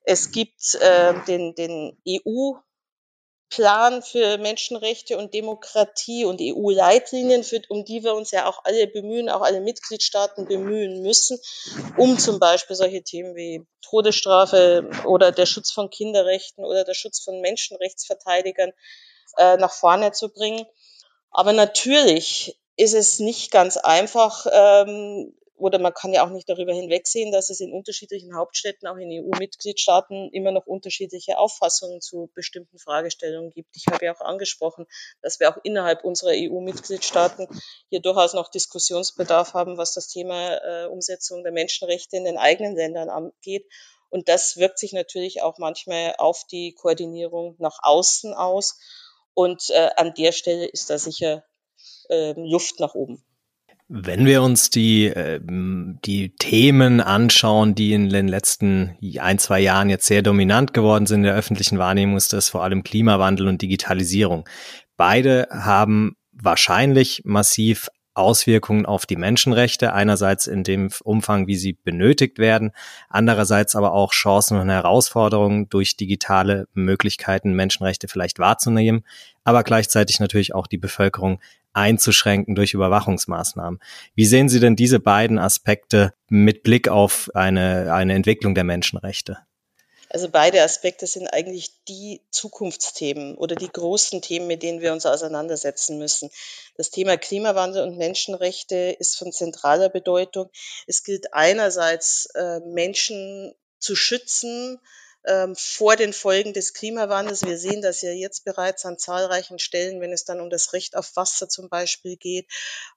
Es 0.03 0.31
gibt 0.31 0.75
äh, 0.75 1.13
den, 1.27 1.55
den 1.55 1.97
EU 2.07 2.53
Plan 3.51 4.01
für 4.01 4.37
Menschenrechte 4.37 5.17
und 5.17 5.33
Demokratie 5.33 6.23
und 6.23 6.39
EU-Leitlinien, 6.41 7.45
um 7.67 7.83
die 7.83 8.03
wir 8.03 8.15
uns 8.15 8.31
ja 8.31 8.47
auch 8.47 8.63
alle 8.63 8.87
bemühen, 8.87 9.29
auch 9.29 9.41
alle 9.41 9.59
Mitgliedstaaten 9.59 10.47
bemühen 10.47 11.01
müssen, 11.01 11.37
um 11.97 12.17
zum 12.17 12.39
Beispiel 12.39 12.77
solche 12.77 13.03
Themen 13.03 13.35
wie 13.35 13.65
Todesstrafe 13.81 14.89
oder 15.05 15.33
der 15.33 15.45
Schutz 15.45 15.69
von 15.69 15.89
Kinderrechten 15.89 16.63
oder 16.63 16.85
der 16.85 16.93
Schutz 16.93 17.21
von 17.21 17.41
Menschenrechtsverteidigern 17.41 18.71
äh, 19.37 19.57
nach 19.57 19.73
vorne 19.73 20.13
zu 20.13 20.29
bringen. 20.29 20.65
Aber 21.29 21.51
natürlich 21.51 22.57
ist 22.77 22.93
es 22.93 23.19
nicht 23.19 23.51
ganz 23.51 23.75
einfach, 23.75 24.47
ähm, 24.51 25.33
oder 25.61 25.77
man 25.77 25.93
kann 25.93 26.11
ja 26.11 26.25
auch 26.25 26.31
nicht 26.31 26.49
darüber 26.49 26.73
hinwegsehen, 26.73 27.31
dass 27.31 27.51
es 27.51 27.59
in 27.59 27.71
unterschiedlichen 27.71 28.35
Hauptstädten, 28.35 28.87
auch 28.87 28.97
in 28.97 29.11
EU-Mitgliedstaaten, 29.11 30.31
immer 30.33 30.51
noch 30.51 30.65
unterschiedliche 30.65 31.37
Auffassungen 31.37 32.01
zu 32.01 32.31
bestimmten 32.33 32.79
Fragestellungen 32.79 33.51
gibt. 33.51 33.75
Ich 33.75 33.85
habe 33.85 34.03
ja 34.03 34.15
auch 34.15 34.21
angesprochen, 34.21 34.87
dass 35.21 35.39
wir 35.39 35.49
auch 35.49 35.57
innerhalb 35.63 36.03
unserer 36.03 36.31
EU-Mitgliedstaaten 36.31 37.47
hier 37.89 38.01
durchaus 38.01 38.33
noch 38.33 38.49
Diskussionsbedarf 38.49 39.53
haben, 39.53 39.77
was 39.77 39.93
das 39.93 40.07
Thema 40.07 40.55
äh, 40.55 40.87
Umsetzung 40.87 41.43
der 41.43 41.51
Menschenrechte 41.51 42.17
in 42.17 42.25
den 42.25 42.37
eigenen 42.39 42.75
Ländern 42.75 43.09
angeht. 43.09 43.65
Und 44.09 44.29
das 44.29 44.57
wirkt 44.57 44.79
sich 44.79 44.93
natürlich 44.93 45.43
auch 45.43 45.59
manchmal 45.59 46.15
auf 46.17 46.43
die 46.45 46.73
Koordinierung 46.73 47.55
nach 47.59 47.77
außen 47.83 48.33
aus. 48.33 48.79
Und 49.35 49.69
äh, 49.69 49.91
an 49.95 50.15
der 50.15 50.31
Stelle 50.31 50.65
ist 50.65 50.89
da 50.89 50.97
sicher 50.97 51.45
äh, 52.09 52.33
Luft 52.35 52.79
nach 52.79 52.95
oben. 52.95 53.23
Wenn 53.93 54.25
wir 54.25 54.41
uns 54.41 54.69
die, 54.69 55.07
äh, 55.07 55.41
die 55.43 56.33
Themen 56.37 57.01
anschauen, 57.01 57.75
die 57.75 57.91
in 57.91 58.07
den 58.07 58.29
letzten 58.29 58.95
ein, 59.19 59.37
zwei 59.37 59.59
Jahren 59.59 59.89
jetzt 59.89 60.05
sehr 60.05 60.21
dominant 60.21 60.73
geworden 60.73 61.07
sind 61.07 61.19
in 61.19 61.23
der 61.23 61.35
öffentlichen 61.35 61.77
Wahrnehmung, 61.77 62.15
ist 62.15 62.31
das 62.31 62.47
vor 62.47 62.63
allem 62.63 62.83
Klimawandel 62.83 63.49
und 63.49 63.61
Digitalisierung. 63.61 64.47
Beide 64.95 65.49
haben 65.51 66.15
wahrscheinlich 66.31 67.23
massiv 67.25 67.89
Auswirkungen 68.13 68.85
auf 68.85 69.05
die 69.05 69.17
Menschenrechte, 69.17 69.91
einerseits 69.91 70.47
in 70.47 70.63
dem 70.63 70.89
Umfang, 71.03 71.47
wie 71.47 71.57
sie 71.57 71.73
benötigt 71.73 72.39
werden, 72.39 72.71
andererseits 73.09 73.75
aber 73.75 73.91
auch 73.91 74.13
Chancen 74.13 74.57
und 74.57 74.69
Herausforderungen 74.69 75.67
durch 75.67 75.97
digitale 75.97 76.67
Möglichkeiten, 76.73 77.53
Menschenrechte 77.53 78.07
vielleicht 78.07 78.39
wahrzunehmen, 78.39 79.03
aber 79.43 79.63
gleichzeitig 79.63 80.21
natürlich 80.21 80.55
auch 80.55 80.67
die 80.67 80.77
Bevölkerung 80.77 81.41
einzuschränken 81.73 82.55
durch 82.55 82.73
Überwachungsmaßnahmen. 82.73 83.79
Wie 84.15 84.25
sehen 84.25 84.49
Sie 84.49 84.59
denn 84.59 84.75
diese 84.75 84.99
beiden 84.99 85.39
Aspekte 85.39 86.13
mit 86.29 86.63
Blick 86.63 86.87
auf 86.87 87.29
eine, 87.33 87.93
eine 87.93 88.13
Entwicklung 88.13 88.55
der 88.55 88.63
Menschenrechte? 88.63 89.39
Also 90.13 90.27
beide 90.27 90.61
Aspekte 90.61 91.07
sind 91.07 91.27
eigentlich 91.27 91.71
die 91.87 92.21
Zukunftsthemen 92.31 93.35
oder 93.35 93.55
die 93.55 93.69
großen 93.71 94.21
Themen, 94.21 94.45
mit 94.45 94.61
denen 94.61 94.81
wir 94.81 94.91
uns 94.91 95.05
auseinandersetzen 95.05 95.97
müssen. 95.97 96.29
Das 96.75 96.89
Thema 96.89 97.15
Klimawandel 97.15 97.83
und 97.83 97.97
Menschenrechte 97.97 98.97
ist 98.99 99.17
von 99.17 99.31
zentraler 99.31 99.87
Bedeutung. 99.87 100.49
Es 100.85 101.05
gilt 101.05 101.33
einerseits, 101.33 102.25
äh, 102.35 102.59
Menschen 102.59 103.55
zu 103.79 103.95
schützen 103.95 104.79
ähm, 105.25 105.55
vor 105.55 105.95
den 105.95 106.13
Folgen 106.13 106.53
des 106.53 106.73
Klimawandels. 106.73 107.43
Wir 107.43 107.57
sehen 107.57 107.81
das 107.81 108.01
ja 108.01 108.11
jetzt 108.11 108.45
bereits 108.45 108.85
an 108.85 108.97
zahlreichen 108.97 109.59
Stellen, 109.59 110.01
wenn 110.01 110.11
es 110.11 110.25
dann 110.25 110.41
um 110.41 110.49
das 110.49 110.73
Recht 110.73 110.95
auf 110.95 111.15
Wasser 111.15 111.47
zum 111.47 111.69
Beispiel 111.69 112.17
geht, 112.17 112.47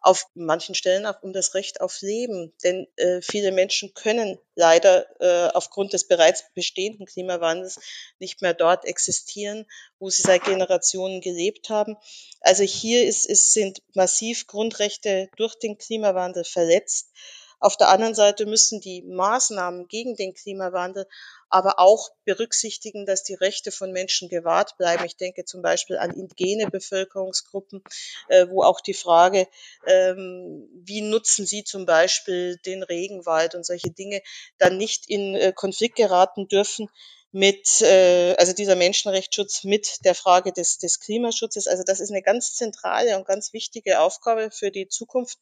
auf 0.01 0.27
manchen 0.35 0.75
Stellen 0.75 1.07
auch 1.07 1.23
um 1.23 1.33
das 1.33 1.55
Recht 1.55 1.81
auf 1.81 2.01
Leben. 2.01 2.53
Denn 2.63 2.87
äh, 2.97 3.21
viele 3.21 3.53
Menschen 3.53 3.95
können 3.95 4.39
leider 4.55 5.07
äh, 5.21 5.51
aufgrund 5.53 5.93
des 5.93 6.07
bereits 6.07 6.45
bestehenden 6.55 7.07
Klimawandels 7.07 7.79
nicht 8.19 8.43
mehr 8.43 8.55
dort 8.55 8.85
existieren, 8.85 9.67
wo 9.99 10.11
sie 10.11 10.23
seit 10.23 10.45
Generationen 10.45 11.21
gelebt 11.21 11.69
haben. 11.69 11.97
Also 12.41 12.63
hier 12.63 13.07
ist, 13.07 13.27
ist, 13.27 13.53
sind 13.53 13.83
massiv 13.95 14.47
Grundrechte 14.47 15.29
durch 15.37 15.55
den 15.59 15.79
Klimawandel 15.79 16.45
verletzt. 16.45 17.11
Auf 17.61 17.79
der 17.79 17.89
anderen 17.89 18.15
Seite 18.15 18.45
müssen 18.45 18.81
die 18.83 19.03
Maßnahmen 19.03 19.89
gegen 19.89 20.17
den 20.17 20.35
Klimawandel 20.35 21.07
aber 21.49 21.79
auch 21.79 22.11
berücksichtigen, 22.25 23.07
dass 23.07 23.23
die 23.23 23.35
Rechte 23.35 23.71
von 23.71 23.93
Menschen 23.93 24.29
gewahrt 24.29 24.77
bleiben. 24.77 25.05
Ich 25.05 25.17
denke 25.17 25.45
zum 25.45 25.63
Beispiel 25.63 25.97
an 25.99 26.11
indigene 26.11 26.69
Bevölkerungsgruppen, 26.71 27.83
äh, 28.29 28.47
wo 28.49 28.63
auch 28.63 28.81
die 28.81 28.95
Frage, 28.95 29.47
ähm, 29.87 30.69
wie 30.75 31.01
nutzen 31.01 31.47
sie 31.47 31.65
zum 31.65 31.87
Beispiel 31.87 32.59
den 32.67 32.83
Regenwald 32.83 33.55
und 33.55 33.65
solche 33.65 33.91
Dinge 33.91 34.23
dann 34.59 34.77
nicht 34.77 35.09
in 35.09 35.35
äh, 35.35 35.53
Konflikt 35.55 35.97
geraten 35.97 36.49
dürfen 36.49 36.89
mit, 37.35 37.81
äh, 37.81 38.37
also 38.39 38.53
dieser 38.53 38.77
Menschenrechtsschutz 38.77 39.65
mit 39.65 40.05
der 40.05 40.15
Frage 40.15 40.53
des, 40.53 40.79
des 40.79 41.01
Klimaschutzes. 41.01 41.67
Also 41.67 41.83
das 41.85 41.99
ist 41.99 42.11
eine 42.11 42.23
ganz 42.23 42.55
zentrale 42.55 43.17
und 43.19 43.27
ganz 43.27 43.53
wichtige 43.53 43.99
Aufgabe 43.99 44.53
für 44.53 44.71
die 44.71 44.87
Zukunft. 44.87 45.41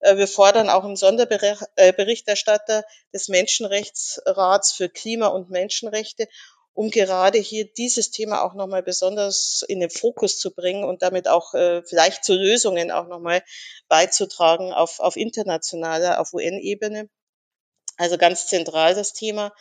Äh, 0.00 0.16
wir 0.16 0.26
fordern 0.26 0.68
auch 0.68 0.82
einen 0.82 0.96
Sonderberichterstatter 0.96 2.82
des 3.14 3.28
Menschenrechtsrats 3.28 4.72
für 4.72 4.88
Klima 4.88 5.28
und 5.28 5.48
Menschenrechte, 5.48 6.26
um 6.74 6.90
gerade 6.90 7.38
hier 7.38 7.72
dieses 7.72 8.10
Thema 8.10 8.42
auch 8.42 8.54
nochmal 8.54 8.82
besonders 8.82 9.64
in 9.68 9.78
den 9.78 9.90
Fokus 9.90 10.40
zu 10.40 10.52
bringen 10.52 10.82
und 10.82 11.02
damit 11.02 11.28
auch 11.28 11.54
äh, 11.54 11.84
vielleicht 11.84 12.24
zu 12.24 12.34
Lösungen 12.34 12.90
auch 12.90 13.06
nochmal 13.06 13.44
beizutragen 13.86 14.72
auf, 14.72 14.98
auf 14.98 15.14
internationaler, 15.14 16.18
auf 16.20 16.32
UN-Ebene. 16.32 17.08
Also 17.96 18.18
ganz 18.18 18.48
zentral 18.48 18.96
das 18.96 19.12
Thema. 19.12 19.52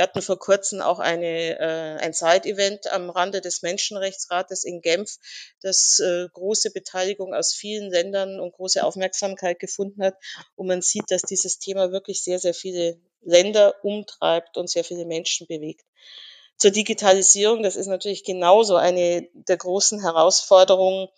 Wir 0.00 0.04
hatten 0.04 0.22
vor 0.22 0.38
kurzem 0.38 0.80
auch 0.80 0.98
eine, 0.98 1.58
äh, 1.58 2.02
ein 2.02 2.14
Side-Event 2.14 2.90
am 2.90 3.10
Rande 3.10 3.42
des 3.42 3.60
Menschenrechtsrates 3.60 4.64
in 4.64 4.80
Genf, 4.80 5.18
das 5.60 5.98
äh, 5.98 6.26
große 6.32 6.70
Beteiligung 6.70 7.34
aus 7.34 7.52
vielen 7.52 7.90
Ländern 7.90 8.40
und 8.40 8.54
große 8.54 8.82
Aufmerksamkeit 8.82 9.58
gefunden 9.58 10.02
hat. 10.02 10.14
Und 10.56 10.68
man 10.68 10.80
sieht, 10.80 11.10
dass 11.10 11.20
dieses 11.20 11.58
Thema 11.58 11.92
wirklich 11.92 12.22
sehr, 12.22 12.38
sehr 12.38 12.54
viele 12.54 12.98
Länder 13.20 13.74
umtreibt 13.82 14.56
und 14.56 14.70
sehr 14.70 14.84
viele 14.84 15.04
Menschen 15.04 15.46
bewegt. 15.46 15.84
Zur 16.56 16.70
Digitalisierung, 16.70 17.62
das 17.62 17.76
ist 17.76 17.88
natürlich 17.88 18.24
genauso 18.24 18.76
eine 18.76 19.28
der 19.34 19.58
großen 19.58 20.00
Herausforderungen, 20.00 21.08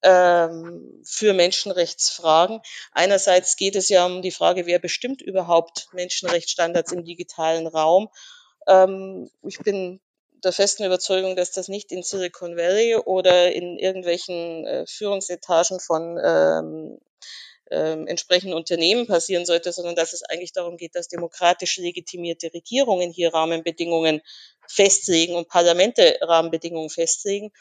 für 0.00 1.32
Menschenrechtsfragen. 1.32 2.60
Einerseits 2.92 3.56
geht 3.56 3.76
es 3.76 3.88
ja 3.88 4.06
um 4.06 4.22
die 4.22 4.30
Frage, 4.30 4.66
wer 4.66 4.78
bestimmt 4.78 5.22
überhaupt 5.22 5.88
Menschenrechtsstandards 5.92 6.92
im 6.92 7.04
digitalen 7.04 7.66
Raum. 7.66 8.08
Ähm, 8.68 9.30
ich 9.42 9.58
bin 9.58 10.00
der 10.44 10.52
festen 10.52 10.84
Überzeugung, 10.84 11.36
dass 11.36 11.52
das 11.52 11.68
nicht 11.68 11.90
in 11.90 12.02
Silicon 12.02 12.56
Valley 12.56 12.96
oder 12.96 13.52
in 13.52 13.78
irgendwelchen 13.78 14.66
äh, 14.66 14.86
Führungsetagen 14.86 15.80
von 15.80 16.18
ähm, 16.22 16.98
ähm, 17.70 18.06
entsprechenden 18.06 18.54
Unternehmen 18.54 19.06
passieren 19.06 19.44
sollte, 19.44 19.72
sondern 19.72 19.96
dass 19.96 20.12
es 20.12 20.22
eigentlich 20.22 20.52
darum 20.52 20.76
geht, 20.76 20.94
dass 20.94 21.08
demokratisch 21.08 21.76
legitimierte 21.78 22.52
Regierungen 22.54 23.10
hier 23.10 23.34
Rahmenbedingungen 23.34 24.22
festlegen 24.66 25.34
und 25.34 25.48
Parlamente 25.48 26.18
Rahmenbedingungen 26.22 26.90
festlegen. 26.90 27.52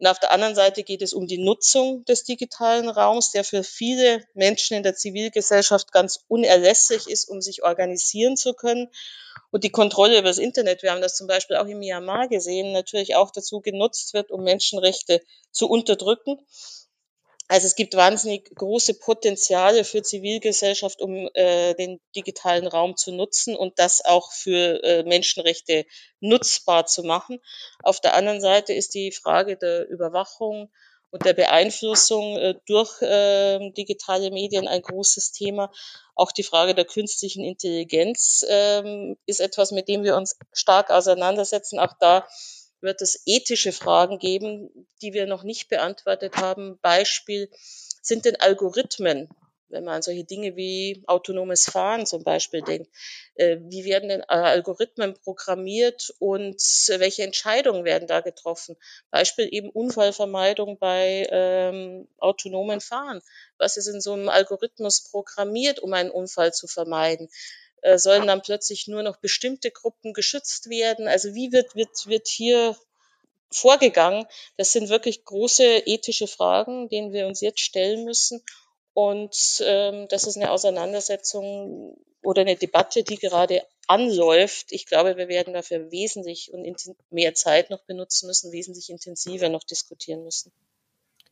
Und 0.00 0.06
auf 0.06 0.18
der 0.18 0.32
anderen 0.32 0.54
Seite 0.54 0.82
geht 0.82 1.02
es 1.02 1.12
um 1.12 1.26
die 1.26 1.36
Nutzung 1.36 2.06
des 2.06 2.24
digitalen 2.24 2.88
Raums, 2.88 3.32
der 3.32 3.44
für 3.44 3.62
viele 3.62 4.24
Menschen 4.32 4.74
in 4.74 4.82
der 4.82 4.94
Zivilgesellschaft 4.94 5.92
ganz 5.92 6.24
unerlässlich 6.26 7.06
ist, 7.06 7.28
um 7.28 7.42
sich 7.42 7.62
organisieren 7.64 8.38
zu 8.38 8.54
können. 8.54 8.88
Und 9.50 9.62
die 9.62 9.70
Kontrolle 9.70 10.18
über 10.18 10.28
das 10.28 10.38
Internet, 10.38 10.82
wir 10.82 10.92
haben 10.92 11.02
das 11.02 11.16
zum 11.16 11.26
Beispiel 11.26 11.56
auch 11.56 11.66
in 11.66 11.78
Myanmar 11.78 12.28
gesehen, 12.28 12.72
natürlich 12.72 13.14
auch 13.14 13.30
dazu 13.30 13.60
genutzt 13.60 14.14
wird, 14.14 14.30
um 14.30 14.42
Menschenrechte 14.42 15.20
zu 15.50 15.68
unterdrücken. 15.68 16.38
Also 17.50 17.66
es 17.66 17.74
gibt 17.74 17.96
wahnsinnig 17.96 18.54
große 18.54 18.94
Potenziale 18.94 19.82
für 19.82 20.02
Zivilgesellschaft, 20.02 21.02
um 21.02 21.28
äh, 21.34 21.74
den 21.74 22.00
digitalen 22.14 22.68
Raum 22.68 22.96
zu 22.96 23.10
nutzen 23.10 23.56
und 23.56 23.76
das 23.80 24.04
auch 24.04 24.30
für 24.30 24.80
äh, 24.84 25.02
Menschenrechte 25.02 25.84
nutzbar 26.20 26.86
zu 26.86 27.02
machen. 27.02 27.40
Auf 27.82 28.00
der 28.00 28.14
anderen 28.14 28.40
Seite 28.40 28.72
ist 28.72 28.94
die 28.94 29.10
Frage 29.10 29.56
der 29.56 29.88
Überwachung 29.88 30.70
und 31.10 31.24
der 31.24 31.32
Beeinflussung 31.32 32.36
äh, 32.36 32.54
durch 32.66 33.02
äh, 33.02 33.72
digitale 33.72 34.30
Medien 34.30 34.68
ein 34.68 34.82
großes 34.82 35.32
Thema. 35.32 35.72
Auch 36.14 36.30
die 36.30 36.44
Frage 36.44 36.76
der 36.76 36.84
künstlichen 36.84 37.42
Intelligenz 37.42 38.44
äh, 38.48 39.16
ist 39.26 39.40
etwas, 39.40 39.72
mit 39.72 39.88
dem 39.88 40.04
wir 40.04 40.14
uns 40.14 40.38
stark 40.52 40.90
auseinandersetzen. 40.90 41.80
Auch 41.80 41.94
da 41.98 42.28
wird 42.80 43.02
es 43.02 43.22
ethische 43.26 43.72
Fragen 43.72 44.18
geben, 44.18 44.86
die 45.02 45.12
wir 45.12 45.26
noch 45.26 45.42
nicht 45.42 45.68
beantwortet 45.68 46.36
haben. 46.36 46.78
Beispiel, 46.80 47.50
sind 48.02 48.24
denn 48.24 48.36
Algorithmen 48.36 49.28
wenn 49.70 49.84
man 49.84 49.96
an 49.96 50.02
solche 50.02 50.24
Dinge 50.24 50.56
wie 50.56 51.02
autonomes 51.06 51.64
Fahren 51.64 52.06
zum 52.06 52.24
Beispiel 52.24 52.62
denkt. 52.62 52.90
Äh, 53.34 53.58
wie 53.60 53.84
werden 53.84 54.08
denn 54.08 54.22
Algorithmen 54.24 55.14
programmiert 55.14 56.12
und 56.18 56.60
welche 56.98 57.22
Entscheidungen 57.22 57.84
werden 57.84 58.08
da 58.08 58.20
getroffen? 58.20 58.76
Beispiel 59.10 59.48
eben 59.50 59.70
Unfallvermeidung 59.70 60.78
bei 60.78 61.26
ähm, 61.30 62.08
autonomen 62.18 62.80
Fahren. 62.80 63.22
Was 63.58 63.76
ist 63.76 63.86
in 63.86 64.00
so 64.00 64.12
einem 64.12 64.28
Algorithmus 64.28 65.08
programmiert, 65.10 65.78
um 65.80 65.92
einen 65.92 66.10
Unfall 66.10 66.52
zu 66.52 66.66
vermeiden? 66.66 67.28
Äh, 67.82 67.98
sollen 67.98 68.26
dann 68.26 68.42
plötzlich 68.42 68.88
nur 68.88 69.02
noch 69.02 69.16
bestimmte 69.16 69.70
Gruppen 69.70 70.12
geschützt 70.12 70.68
werden? 70.68 71.08
Also 71.08 71.34
wie 71.34 71.52
wird, 71.52 71.74
wird, 71.74 72.06
wird 72.06 72.28
hier 72.28 72.76
vorgegangen? 73.50 74.26
Das 74.56 74.72
sind 74.72 74.88
wirklich 74.88 75.24
große 75.24 75.82
ethische 75.86 76.26
Fragen, 76.26 76.88
denen 76.88 77.12
wir 77.12 77.26
uns 77.26 77.40
jetzt 77.40 77.60
stellen 77.60 78.04
müssen. 78.04 78.42
Und 78.92 79.62
ähm, 79.64 80.08
das 80.08 80.24
ist 80.24 80.36
eine 80.36 80.50
Auseinandersetzung 80.50 81.96
oder 82.22 82.42
eine 82.42 82.56
Debatte, 82.56 83.02
die 83.02 83.16
gerade 83.16 83.62
anläuft. 83.86 84.72
Ich 84.72 84.86
glaube, 84.86 85.16
wir 85.16 85.28
werden 85.28 85.54
dafür 85.54 85.90
wesentlich 85.90 86.52
und 86.52 86.66
mehr 87.10 87.34
Zeit 87.34 87.70
noch 87.70 87.82
benutzen 87.84 88.26
müssen, 88.26 88.52
wesentlich 88.52 88.90
intensiver 88.90 89.48
noch 89.48 89.64
diskutieren 89.64 90.22
müssen. 90.22 90.52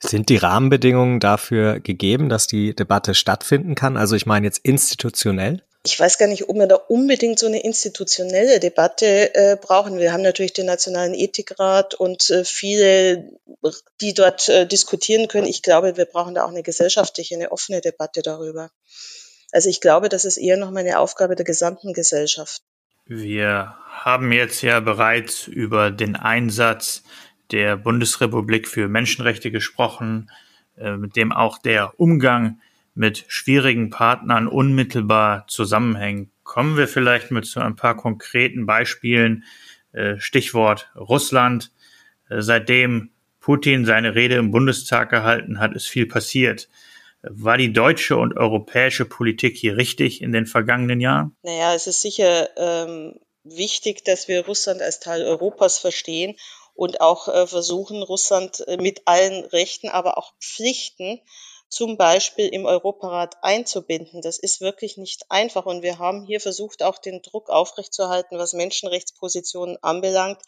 Sind 0.00 0.28
die 0.28 0.37
Rahmenbedingungen 0.37 1.19
dafür 1.19 1.81
gegeben, 1.81 2.28
dass 2.28 2.47
die 2.47 2.75
Debatte 2.75 3.14
stattfinden 3.14 3.75
kann? 3.75 3.97
Also 3.97 4.14
ich 4.14 4.26
meine 4.26 4.47
jetzt 4.47 4.59
institutionell? 4.59 5.64
Ich 5.88 5.99
weiß 5.99 6.18
gar 6.18 6.26
nicht, 6.26 6.50
ob 6.50 6.57
wir 6.57 6.66
da 6.66 6.75
unbedingt 6.75 7.38
so 7.38 7.47
eine 7.47 7.62
institutionelle 7.62 8.61
Debatte 8.61 9.35
äh, 9.35 9.57
brauchen. 9.57 9.97
Wir 9.97 10.12
haben 10.12 10.23
natürlich 10.23 10.52
den 10.52 10.66
Nationalen 10.66 11.14
Ethikrat 11.14 11.95
und 11.95 12.28
äh, 12.28 12.45
viele, 12.45 13.30
die 14.02 14.12
dort 14.12 14.50
äh, 14.50 14.66
diskutieren 14.66 15.28
können. 15.28 15.47
Ich 15.47 15.62
glaube, 15.62 15.97
wir 15.97 16.04
brauchen 16.04 16.35
da 16.35 16.45
auch 16.45 16.50
eine 16.50 16.62
gesellschaftliche, 16.62 17.37
eine 17.37 17.52
offene 17.52 17.80
Debatte 17.80 18.21
darüber. 18.21 18.71
Also 19.50 19.71
ich 19.71 19.80
glaube, 19.80 20.11
das 20.11 20.26
ist 20.26 20.37
eher 20.37 20.59
noch 20.59 20.71
mal 20.71 20.80
eine 20.80 20.99
Aufgabe 20.99 21.37
der 21.37 21.47
gesamten 21.47 21.95
Gesellschaft. 21.95 22.61
Wir 23.07 23.75
haben 23.90 24.30
jetzt 24.30 24.61
ja 24.61 24.80
bereits 24.80 25.47
über 25.47 25.90
den 25.90 26.16
Einsatz 26.16 27.02
der 27.50 27.78
Bundesrepublik 27.78 28.68
für 28.68 28.88
Menschenrechte 28.88 29.50
gesprochen, 29.50 30.30
äh, 30.76 30.99
mit 30.99 31.16
dem 31.16 31.33
auch 31.33 31.57
der 31.57 31.99
Umgang 31.99 32.61
mit 32.99 33.25
schwierigen 33.28 33.90
Partnern 33.90 34.49
unmittelbar 34.49 35.47
zusammenhängen. 35.47 36.33
Kommen 36.43 36.76
wir 36.76 36.88
vielleicht 36.88 37.31
mit 37.31 37.47
so 37.47 37.61
ein 37.61 37.76
paar 37.76 37.97
konkreten 37.97 38.67
Beispielen. 38.67 39.45
Äh, 39.93 40.19
Stichwort 40.19 40.90
Russland. 40.97 41.71
Äh, 42.28 42.43
seitdem 42.43 43.11
Putin 43.40 43.87
seine 43.87 44.17
Rede 44.17 44.35
im 44.35 44.50
Bundestag 44.50 45.11
gehalten 45.11 45.61
hat, 45.61 45.75
ist 45.75 45.87
viel 45.87 46.07
passiert. 46.07 46.69
War 47.23 47.57
die 47.57 47.73
deutsche 47.73 48.17
und 48.17 48.37
europäische 48.37 49.05
Politik 49.05 49.57
hier 49.57 49.76
richtig 49.76 50.21
in 50.21 50.33
den 50.33 50.47
vergangenen 50.47 51.00
Jahren? 51.00 51.37
Naja, 51.43 51.75
es 51.75 51.87
ist 51.87 52.02
sicher 52.02 52.49
ähm, 52.57 53.14
wichtig, 53.45 54.05
dass 54.05 54.26
wir 54.26 54.45
Russland 54.45 54.83
als 54.83 54.99
Teil 54.99 55.25
Europas 55.25 55.78
verstehen 55.78 56.37
und 56.75 57.00
auch 57.00 57.28
äh, 57.28 57.47
versuchen, 57.47 58.02
Russland 58.02 58.64
äh, 58.67 58.76
mit 58.76 59.02
allen 59.05 59.45
Rechten, 59.47 59.88
aber 59.88 60.19
auch 60.19 60.33
Pflichten 60.40 61.21
zum 61.69 61.97
Beispiel 61.97 62.49
im 62.49 62.65
Europarat 62.65 63.37
einzubinden. 63.43 64.23
Das 64.23 64.39
ist 64.39 64.61
wirklich 64.61 64.97
nicht 64.97 65.31
einfach. 65.31 65.67
Und 65.67 65.83
wir 65.83 65.99
haben 65.99 66.25
hier 66.25 66.41
versucht, 66.41 66.83
auch 66.83 66.99
den 66.99 67.21
Druck 67.23 67.51
aufrechtzuerhalten, 67.51 68.39
was 68.39 68.55
Menschenrechtspositionen 68.55 69.77
anbelangt 69.83 70.41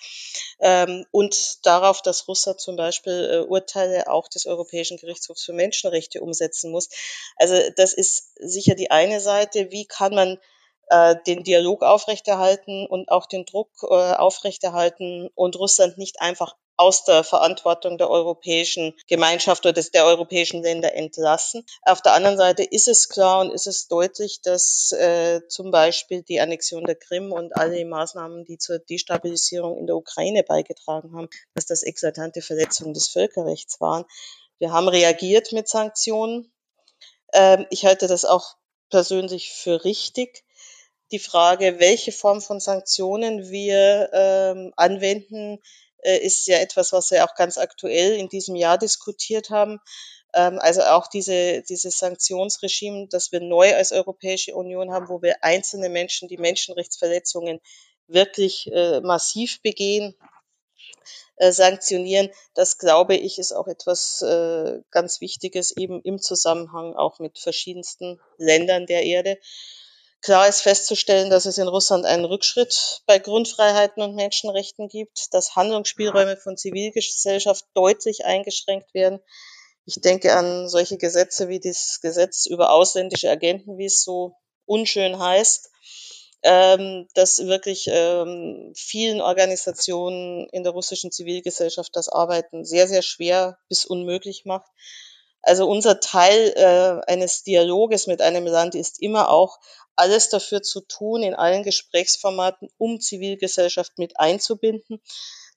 ähm, 0.61 1.05
und 1.11 1.67
darauf, 1.67 2.01
dass 2.03 2.27
Russland 2.27 2.61
zum 2.61 2.77
Beispiel 2.77 3.31
äh, 3.31 3.39
Urteile 3.47 4.11
auch 4.11 4.29
des 4.29 4.47
Europäischen 4.47 4.97
Gerichtshofs 4.97 5.45
für 5.45 5.53
Menschenrechte 5.53 6.23
umsetzen 6.23 6.71
muss. 6.71 6.89
Also 7.37 7.55
das 7.77 7.93
ist 7.93 8.33
sicher 8.37 8.75
die 8.75 8.91
eine 8.91 9.21
Seite. 9.21 9.71
Wie 9.71 9.85
kann 9.85 10.15
man 10.15 10.39
äh, 10.89 11.17
den 11.27 11.45
Dialog 11.45 11.83
aufrechterhalten 11.83 12.87
und 12.87 13.11
auch 13.11 13.27
den 13.27 13.45
Druck 13.45 13.71
äh, 13.83 13.95
aufrechterhalten 13.95 15.29
und 15.35 15.57
Russland 15.57 15.99
nicht 15.99 16.21
einfach 16.21 16.57
aus 16.81 17.05
der 17.05 17.25
Verantwortung 17.25 17.99
der 17.99 18.09
europäischen 18.09 18.95
Gemeinschaft 19.07 19.67
oder 19.67 19.75
des, 19.75 19.91
der 19.91 20.07
europäischen 20.07 20.63
Länder 20.63 20.95
entlassen. 20.95 21.67
Auf 21.83 22.01
der 22.01 22.15
anderen 22.15 22.39
Seite 22.39 22.63
ist 22.63 22.89
es 22.89 23.11
klar 23.11 23.43
und 23.43 23.51
ist 23.51 23.67
es 23.67 23.87
deutlich, 23.87 24.41
dass 24.41 24.91
äh, 24.93 25.43
zum 25.49 25.73
Beispiel 25.73 26.23
die 26.23 26.41
Annexion 26.41 26.85
der 26.85 26.95
Krim 26.95 27.33
und 27.33 27.55
alle 27.55 27.85
Maßnahmen, 27.85 28.47
die 28.47 28.57
zur 28.57 28.79
Destabilisierung 28.79 29.77
in 29.77 29.87
der 29.87 29.97
Ukraine 29.97 30.43
beigetragen 30.43 31.15
haben, 31.15 31.29
dass 31.55 31.67
das 31.67 31.83
eklatante 31.83 32.41
Verletzungen 32.41 32.95
des 32.95 33.09
Völkerrechts 33.09 33.79
waren. 33.83 34.07
Wir 34.59 34.73
haben 34.73 34.89
reagiert 34.89 35.53
mit 35.53 35.69
Sanktionen. 35.69 36.51
Ähm, 37.35 37.67
ich 37.69 37.85
halte 37.85 38.07
das 38.07 38.25
auch 38.25 38.57
persönlich 38.89 39.53
für 39.53 39.85
richtig 39.85 40.45
die 41.13 41.19
Frage, 41.19 41.79
welche 41.79 42.13
Form 42.13 42.41
von 42.41 42.59
Sanktionen 42.59 43.51
wir 43.51 44.09
ähm, 44.15 44.73
anwenden, 44.77 45.59
ist 46.03 46.47
ja 46.47 46.59
etwas, 46.59 46.93
was 46.93 47.11
wir 47.11 47.25
auch 47.25 47.35
ganz 47.35 47.59
aktuell 47.59 48.15
in 48.15 48.29
diesem 48.29 48.57
Jahr 48.57 48.79
diskutiert 48.79 49.51
haben. 49.51 49.81
Ähm, 50.35 50.59
also 50.61 50.83
auch 50.83 51.07
diese, 51.07 51.63
dieses 51.63 51.99
Sanktionsregime, 51.99 53.09
das 53.09 53.33
wir 53.33 53.41
neu 53.41 53.75
als 53.75 53.93
Europäische 53.93 54.55
Union 54.55 54.93
haben, 54.93 55.09
wo 55.09 55.23
wir 55.23 55.43
einzelne 55.43 55.89
Menschen, 55.89 56.29
die 56.29 56.39
Menschenrechtsverletzungen 56.39 57.61
wirklich 58.07 58.71
äh, 58.73 59.01
massiv 59.01 59.61
begehen, 59.63 60.15
äh, 61.37 61.53
sanktionieren. 61.53 62.31
Das 62.55 62.79
glaube 62.79 63.17
ich 63.17 63.39
ist 63.39 63.53
auch 63.53 63.67
etwas 63.67 64.23
äh, 64.23 64.81
ganz 64.91 65.21
Wichtiges 65.21 65.77
eben 65.77 66.03
im 66.03 66.21
Zusammenhang 66.21 66.95
auch 66.95 67.19
mit 67.19 67.39
verschiedensten 67.39 68.21
Ländern 68.37 68.87
der 68.87 69.05
Erde. 69.05 69.39
Klar 70.23 70.49
ist 70.49 70.61
festzustellen, 70.61 71.31
dass 71.31 71.47
es 71.47 71.57
in 71.57 71.69
Russland 71.69 72.05
einen 72.05 72.27
Rückschritt 72.27 73.03
bei 73.07 73.19
Grundfreiheiten 73.19 74.03
und 74.03 74.15
Menschenrechten 74.15 74.89
gibt, 74.89 75.33
dass 75.33 75.57
Handlungsspielräume 75.57 76.37
von 76.37 76.59
Zivilgesellschaft 76.59 77.65
deutlich 77.75 78.27
eingeschränkt 78.27 78.93
werden. 78.93 79.21
Ich 79.87 80.01
denke 80.03 80.35
an 80.35 80.69
solche 80.69 80.99
Gesetze 80.99 81.49
wie 81.49 81.59
das 81.59 82.01
Gesetz 82.03 82.45
über 82.45 82.71
ausländische 82.71 83.31
Agenten, 83.31 83.79
wie 83.79 83.87
es 83.87 84.03
so 84.03 84.35
unschön 84.67 85.19
heißt, 85.19 85.71
ähm, 86.43 87.09
das 87.15 87.39
wirklich 87.47 87.89
ähm, 87.91 88.73
vielen 88.77 89.23
Organisationen 89.23 90.49
in 90.51 90.65
der 90.65 90.73
russischen 90.73 91.11
Zivilgesellschaft 91.11 91.97
das 91.97 92.11
Arbeiten 92.11 92.65
sehr, 92.65 92.89
sehr 92.89 93.03
schwer 93.03 93.59
bis 93.69 93.87
unmöglich 93.87 94.45
macht. 94.45 94.69
Also 95.43 95.69
unser 95.69 96.01
Teil 96.01 96.53
äh, 96.57 97.11
eines 97.11 97.43
Dialoges 97.43 98.07
mit 98.07 98.21
einem 98.21 98.47
Land 98.47 98.75
ist 98.75 99.01
immer 99.01 99.31
auch 99.31 99.59
alles 99.97 100.29
dafür 100.29 100.63
zu 100.63 100.81
tun, 100.81 101.23
in 101.23 101.35
allen 101.35 101.63
Gesprächsformaten, 101.63 102.69
um 102.79 103.01
Zivilgesellschaft 103.01 103.99
mit 103.99 104.19
einzubinden. 104.19 105.01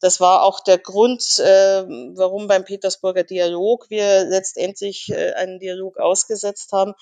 Das 0.01 0.19
war 0.19 0.43
auch 0.43 0.59
der 0.59 0.77
Grund, 0.77 1.39
äh, 1.39 1.83
warum 2.15 2.47
beim 2.47 2.65
Petersburger 2.65 3.23
Dialog 3.23 3.89
wir 3.89 4.25
letztendlich 4.25 5.09
äh, 5.09 5.31
einen 5.33 5.59
Dialog 5.59 5.97
ausgesetzt 5.97 6.73
haben, 6.73 6.93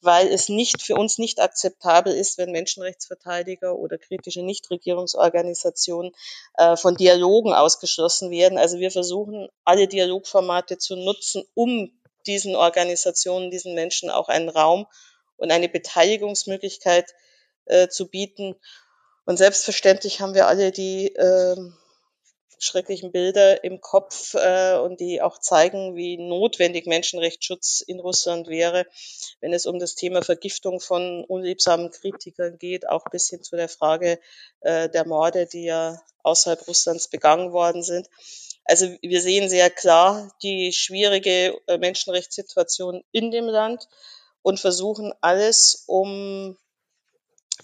weil 0.00 0.28
es 0.28 0.48
nicht 0.48 0.82
für 0.82 0.96
uns 0.96 1.18
nicht 1.18 1.40
akzeptabel 1.40 2.12
ist, 2.12 2.38
wenn 2.38 2.50
Menschenrechtsverteidiger 2.50 3.76
oder 3.76 3.98
kritische 3.98 4.42
Nichtregierungsorganisationen 4.42 6.12
äh, 6.54 6.76
von 6.76 6.96
Dialogen 6.96 7.52
ausgeschlossen 7.52 8.30
werden. 8.30 8.58
Also 8.58 8.78
wir 8.78 8.90
versuchen, 8.90 9.48
alle 9.64 9.86
Dialogformate 9.86 10.78
zu 10.78 10.96
nutzen, 10.96 11.44
um 11.54 11.92
diesen 12.26 12.56
Organisationen, 12.56 13.50
diesen 13.50 13.74
Menschen 13.74 14.10
auch 14.10 14.28
einen 14.28 14.48
Raum 14.48 14.86
und 15.36 15.50
eine 15.50 15.68
Beteiligungsmöglichkeit 15.68 17.14
äh, 17.66 17.88
zu 17.88 18.08
bieten. 18.08 18.56
Und 19.24 19.36
selbstverständlich 19.36 20.20
haben 20.20 20.34
wir 20.34 20.46
alle 20.46 20.72
die 20.72 21.14
äh, 21.14 21.56
schrecklichen 22.58 23.12
Bilder 23.12 23.62
im 23.62 23.80
Kopf 23.80 24.34
äh, 24.34 24.76
und 24.76 25.00
die 25.00 25.22
auch 25.22 25.38
zeigen, 25.38 25.96
wie 25.96 26.16
notwendig 26.16 26.86
Menschenrechtsschutz 26.86 27.80
in 27.80 28.00
Russland 28.00 28.48
wäre, 28.48 28.86
wenn 29.40 29.52
es 29.52 29.66
um 29.66 29.78
das 29.78 29.94
Thema 29.94 30.22
Vergiftung 30.22 30.80
von 30.80 31.24
unliebsamen 31.24 31.90
Kritikern 31.90 32.58
geht, 32.58 32.88
auch 32.88 33.04
bis 33.10 33.28
hin 33.28 33.42
zu 33.42 33.56
der 33.56 33.68
Frage 33.68 34.18
äh, 34.60 34.88
der 34.88 35.06
Morde, 35.06 35.46
die 35.46 35.64
ja 35.64 36.00
außerhalb 36.22 36.66
Russlands 36.66 37.08
begangen 37.08 37.52
worden 37.52 37.82
sind. 37.82 38.08
Also 38.68 38.86
wir 39.00 39.22
sehen 39.22 39.48
sehr 39.48 39.70
klar 39.70 40.30
die 40.42 40.72
schwierige 40.72 41.58
äh, 41.66 41.78
Menschenrechtssituation 41.78 43.02
in 43.12 43.30
dem 43.30 43.46
Land 43.46 43.88
und 44.42 44.60
versuchen 44.60 45.14
alles, 45.22 45.84
um 45.86 46.58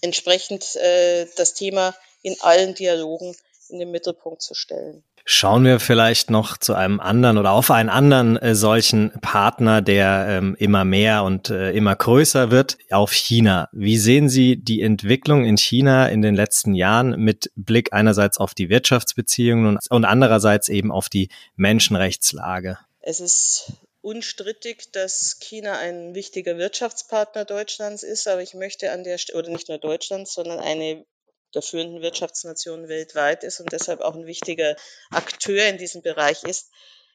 entsprechend 0.01 0.77
äh, 0.77 1.27
das 1.37 1.53
Thema 1.53 1.95
in 2.23 2.41
allen 2.41 2.75
Dialogen 2.75 3.37
in 3.69 3.79
den 3.79 3.91
Mittelpunkt 3.91 4.41
zu 4.41 4.55
stellen. 4.55 5.05
Schauen 5.27 5.65
wir 5.65 5.81
vielleicht 5.81 6.29
noch 6.29 6.59
zu 6.59 6.75
einem 6.75 7.01
anderen 7.01 7.39
oder 7.39 7.53
auf 7.53 7.71
einen 7.71 7.89
anderen 7.89 8.37
äh, 8.37 8.55
solchen 8.55 9.11
Partner, 9.23 9.81
der 9.81 10.27
ähm, 10.29 10.55
immer 10.59 10.85
mehr 10.85 11.25
und 11.25 11.49
äh, 11.49 11.73
immer 11.73 11.97
größer 11.97 12.51
wird, 12.51 12.77
auf 12.91 13.13
China. 13.13 13.71
Wie 13.73 13.97
sehen 13.97 14.29
Sie 14.29 14.57
die 14.57 14.83
Entwicklung 14.83 15.47
in 15.47 15.57
China 15.57 16.09
in 16.09 16.21
den 16.21 16.35
letzten 16.35 16.75
Jahren 16.75 17.19
mit 17.19 17.51
Blick 17.57 17.95
einerseits 17.95 18.37
auf 18.37 18.53
die 18.53 18.69
Wirtschaftsbeziehungen 18.69 19.67
und, 19.67 19.91
und 19.91 20.05
andererseits 20.05 20.69
eben 20.69 20.93
auf 20.93 21.09
die 21.09 21.31
Menschenrechtslage? 21.57 22.79
Es 23.01 23.21
ist 23.21 23.73
unstrittig, 24.03 24.93
dass 24.93 25.39
China 25.41 25.79
ein 25.79 26.15
wichtiger 26.15 26.59
Wirtschaftspartner 26.59 27.47
Deutschlands 27.47 28.03
ist, 28.03 28.29
aber 28.29 28.43
ich 28.43 28.53
möchte 28.53 28.93
an 28.93 29.05
der 29.05 29.17
Stelle, 29.17 29.39
oder 29.39 29.49
nicht 29.49 29.71
nur 29.71 29.79
Deutschlands, 29.79 30.35
sondern 30.35 30.61
eine 30.61 31.07
der 31.55 31.63
führenden 31.63 32.03
Wirtschaftsnationen 32.03 32.89
weltweit 32.89 33.45
ist 33.45 33.61
und 33.61 33.73
deshalb 33.73 34.01
auch 34.01 34.15
ein 34.15 34.27
wichtiger 34.27 34.77
Akteur 35.11 35.67
in 35.67 35.79
diesem 35.79 36.03
Bereich 36.03 36.43
ist. 36.45 36.71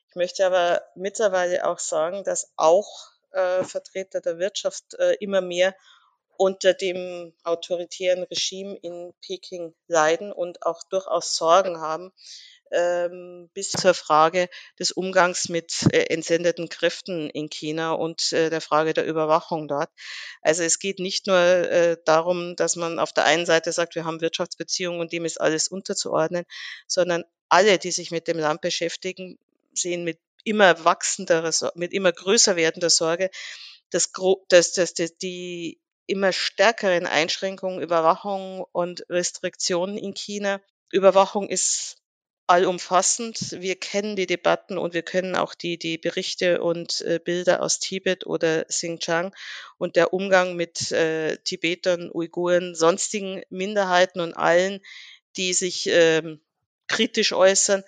Ich 0.09 0.15
möchte 0.15 0.45
aber 0.45 0.81
mittlerweile 0.95 1.67
auch 1.67 1.79
sagen, 1.79 2.23
dass 2.23 2.51
auch 2.55 3.11
äh, 3.31 3.63
Vertreter 3.63 4.21
der 4.21 4.39
Wirtschaft 4.39 4.95
äh, 4.95 5.13
immer 5.19 5.41
mehr 5.41 5.75
unter 6.37 6.73
dem 6.73 7.33
autoritären 7.43 8.23
Regime 8.23 8.77
in 8.77 9.13
Peking 9.21 9.75
leiden 9.87 10.31
und 10.31 10.65
auch 10.65 10.81
durchaus 10.89 11.35
Sorgen 11.35 11.81
haben, 11.81 12.13
ähm, 12.71 13.49
bis 13.53 13.71
zur 13.71 13.93
Frage 13.93 14.49
des 14.77 14.91
Umgangs 14.91 15.49
mit 15.49 15.85
äh, 15.91 16.05
entsendeten 16.13 16.69
Kräften 16.69 17.29
in 17.29 17.49
China 17.49 17.93
und 17.93 18.31
äh, 18.33 18.49
der 18.49 18.61
Frage 18.61 18.93
der 18.93 19.05
Überwachung 19.05 19.67
dort. 19.67 19.89
Also 20.41 20.63
es 20.63 20.79
geht 20.79 20.99
nicht 20.99 21.27
nur 21.27 21.37
äh, 21.37 21.97
darum, 22.05 22.55
dass 22.55 22.75
man 22.75 22.99
auf 22.99 23.13
der 23.13 23.25
einen 23.25 23.45
Seite 23.45 23.71
sagt, 23.71 23.95
wir 23.95 24.05
haben 24.05 24.21
Wirtschaftsbeziehungen 24.21 24.99
und 24.99 25.11
dem 25.11 25.25
ist 25.25 25.39
alles 25.41 25.67
unterzuordnen, 25.67 26.45
sondern 26.87 27.23
alle, 27.49 27.77
die 27.79 27.91
sich 27.91 28.11
mit 28.11 28.27
dem 28.27 28.37
Land 28.37 28.61
beschäftigen, 28.61 29.37
sehen 29.73 30.03
mit 30.03 30.19
immer 30.43 30.85
wachsender, 30.85 31.49
mit 31.75 31.93
immer 31.93 32.11
größer 32.11 32.55
werdender 32.55 32.89
Sorge, 32.89 33.29
dass, 33.89 34.11
dass, 34.47 34.73
dass 34.73 35.17
die 35.17 35.79
immer 36.05 36.31
stärkeren 36.31 37.05
Einschränkungen, 37.05 37.81
Überwachung 37.81 38.65
und 38.71 39.05
Restriktionen 39.09 39.97
in 39.97 40.13
China. 40.13 40.59
Überwachung 40.91 41.49
ist 41.49 41.97
allumfassend. 42.49 43.61
Wir 43.61 43.75
kennen 43.75 44.15
die 44.15 44.25
Debatten 44.25 44.77
und 44.77 44.93
wir 44.93 45.03
können 45.03 45.35
auch 45.35 45.53
die, 45.53 45.77
die 45.77 45.97
Berichte 45.97 46.61
und 46.61 47.01
äh, 47.01 47.19
Bilder 47.23 47.61
aus 47.61 47.79
Tibet 47.79 48.25
oder 48.25 48.65
Xinjiang 48.65 49.35
und 49.77 49.95
der 49.95 50.13
Umgang 50.13 50.55
mit 50.55 50.91
äh, 50.91 51.37
Tibetern, 51.37 52.09
Uiguren, 52.11 52.73
sonstigen 52.73 53.43
Minderheiten 53.49 54.19
und 54.19 54.33
allen, 54.33 54.81
die 55.37 55.53
sich 55.53 55.87
ähm, 55.91 56.41
kritisch 56.87 57.33
äußern. 57.33 57.83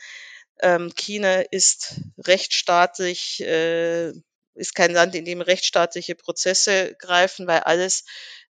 Ähm, 0.62 0.94
China 0.96 1.42
ist 1.42 2.00
rechtsstaatlich, 2.20 3.42
äh, 3.42 4.12
ist 4.54 4.76
kein 4.76 4.94
Land, 4.94 5.16
in 5.16 5.26
dem 5.26 5.42
rechtsstaatliche 5.42 6.14
Prozesse 6.14 6.96
greifen, 7.00 7.48
weil 7.48 7.62
alles 7.62 8.06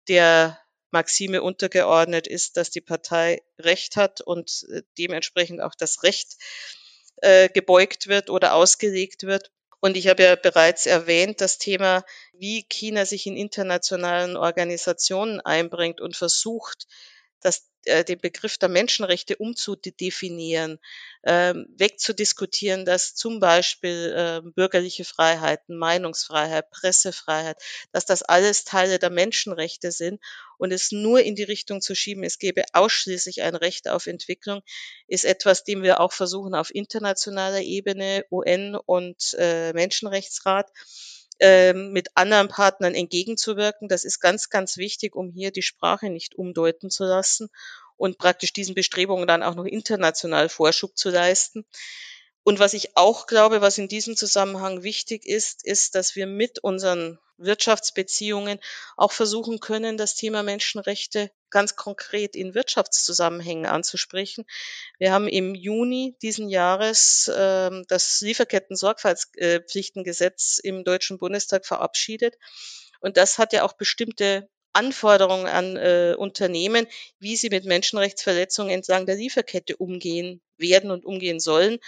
der 0.08 0.58
Maxime 0.98 1.44
untergeordnet 1.44 2.26
ist, 2.26 2.58
dass 2.58 2.72
die 2.72 2.82
Partei 2.82 3.44
Recht 3.60 3.98
hat 3.98 4.20
und 4.22 4.66
äh, 4.72 4.82
dementsprechend 4.98 5.62
auch 5.62 5.76
das 5.76 6.02
Recht 6.02 6.38
äh, 7.18 7.50
gebeugt 7.50 8.08
wird 8.08 8.32
oder 8.32 8.56
ausgelegt 8.56 9.22
wird. 9.22 9.52
Und 9.80 9.96
ich 9.96 10.08
habe 10.08 10.24
ja 10.24 10.36
bereits 10.36 10.88
erwähnt, 10.88 11.40
das 11.40 11.60
Thema, 11.60 12.04
wie 12.34 12.64
China 12.64 13.06
sich 13.06 13.28
in 13.28 13.38
internationalen 13.38 14.36
Organisationen 14.36 15.40
einbringt 15.40 16.02
und 16.02 16.16
versucht, 16.16 16.88
das 17.41 17.69
äh, 17.88 18.04
den 18.04 18.19
Begriff 18.19 18.58
der 18.58 18.69
Menschenrechte 18.69 19.38
umzudefinieren, 19.38 20.80
äh, 21.23 21.54
wegzudiskutieren, 21.78 22.86
dass 22.86 23.15
zum 23.15 23.39
Beispiel 23.39 24.13
äh, 24.15 24.50
bürgerliche 24.52 25.06
Freiheiten, 25.06 25.78
Meinungsfreiheit, 25.78 26.69
Pressefreiheit, 26.69 27.58
dass 27.91 28.06
das 28.06 28.23
alles 28.23 28.65
Teile 28.65 29.00
der 29.00 29.10
Menschenrechte 29.10 29.91
sind 29.91 30.21
und 30.58 30.71
es 30.71 30.91
nur 30.91 31.21
in 31.21 31.36
die 31.36 31.43
Richtung 31.43 31.82
zu 31.82 31.95
schieben, 31.95 32.23
es 32.23 32.39
gäbe 32.39 32.63
ausschließlich 32.73 33.41
ein 33.41 33.56
Recht 33.56 33.88
auf 33.88 34.08
Entwicklung, 34.08 34.62
ist 35.08 35.26
etwas, 35.26 35.63
dem 35.63 35.84
wir 35.84 36.00
auch 36.00 36.12
versuchen 36.12 36.56
auf 36.56 36.73
internationaler 36.73 37.62
Ebene, 37.62 38.26
UN 38.32 38.76
und 38.76 39.36
äh, 39.38 39.73
Menschenrechtsrat 39.73 40.69
ähm, 40.69 41.17
mit 41.73 42.10
anderen 42.15 42.47
Partnern 42.47 42.95
entgegenzuwirken. 42.95 43.88
Das 43.88 44.04
ist 44.06 44.19
ganz, 44.19 44.50
ganz 44.50 44.78
wichtig, 44.78 45.15
um 45.15 45.32
hier 45.32 45.52
die 45.52 45.62
Sprache 45.62 46.10
nicht 46.10 46.36
umdeuten 46.36 46.89
zu 46.89 47.04
lassen 47.04 47.50
und 47.95 48.17
praktisch 48.17 48.54
diesen 48.54 48.76
Bestrebungen 48.76 49.28
dann 49.28 49.43
auch 49.43 49.56
noch 49.56 49.65
international 49.65 50.50
Vorschub 50.50 50.97
zu 50.97 51.10
leisten. 51.10 51.65
Und 52.48 52.60
was 52.60 52.74
ich 52.74 52.96
auch 52.96 53.28
glaube, 53.28 53.60
was 53.60 53.78
in 53.78 53.90
diesem 53.90 54.16
Zusammenhang 54.16 54.82
wichtig 54.82 55.26
ist, 55.26 55.66
ist, 55.66 55.96
dass 55.96 56.16
wir 56.16 56.28
mit 56.28 56.60
unseren 56.60 57.20
Wirtschaftsbeziehungen 57.36 58.60
auch 58.96 59.12
versuchen 59.12 59.60
können, 59.60 59.98
das 59.98 60.16
Thema 60.16 60.44
Menschenrechte 60.44 61.30
ganz 61.50 61.76
konkret 61.76 62.38
in 62.38 62.56
Wirtschaftszusammenhängen 62.56 63.66
anzusprechen. 63.66 64.46
Wir 64.98 65.12
haben 65.12 65.28
im 65.28 65.56
Juni 65.56 66.16
diesen 66.22 66.48
Jahres 66.48 67.28
äh, 67.28 67.70
das 67.90 68.22
Lieferketten-Sorgfaltspflichtengesetz 68.22 70.62
im 70.64 70.86
Deutschen 70.86 71.18
Bundestag 71.18 71.66
verabschiedet. 71.66 72.38
Und 73.02 73.18
das 73.18 73.40
hat 73.40 73.52
ja 73.52 73.64
auch 73.64 73.74
bestimmte 73.74 74.48
Anforderungen 74.72 75.48
an 75.48 75.76
äh, 75.76 76.16
Unternehmen, 76.18 76.88
wie 77.20 77.36
sie 77.36 77.50
mit 77.50 77.66
Menschenrechtsverletzungen 77.66 78.72
entlang 78.72 79.06
der 79.06 79.18
Lieferkette 79.18 79.76
umgehen 79.76 80.40
werden 80.58 80.92
und 80.92 81.06
umgehen 81.06 81.42
sollen. 81.42 81.80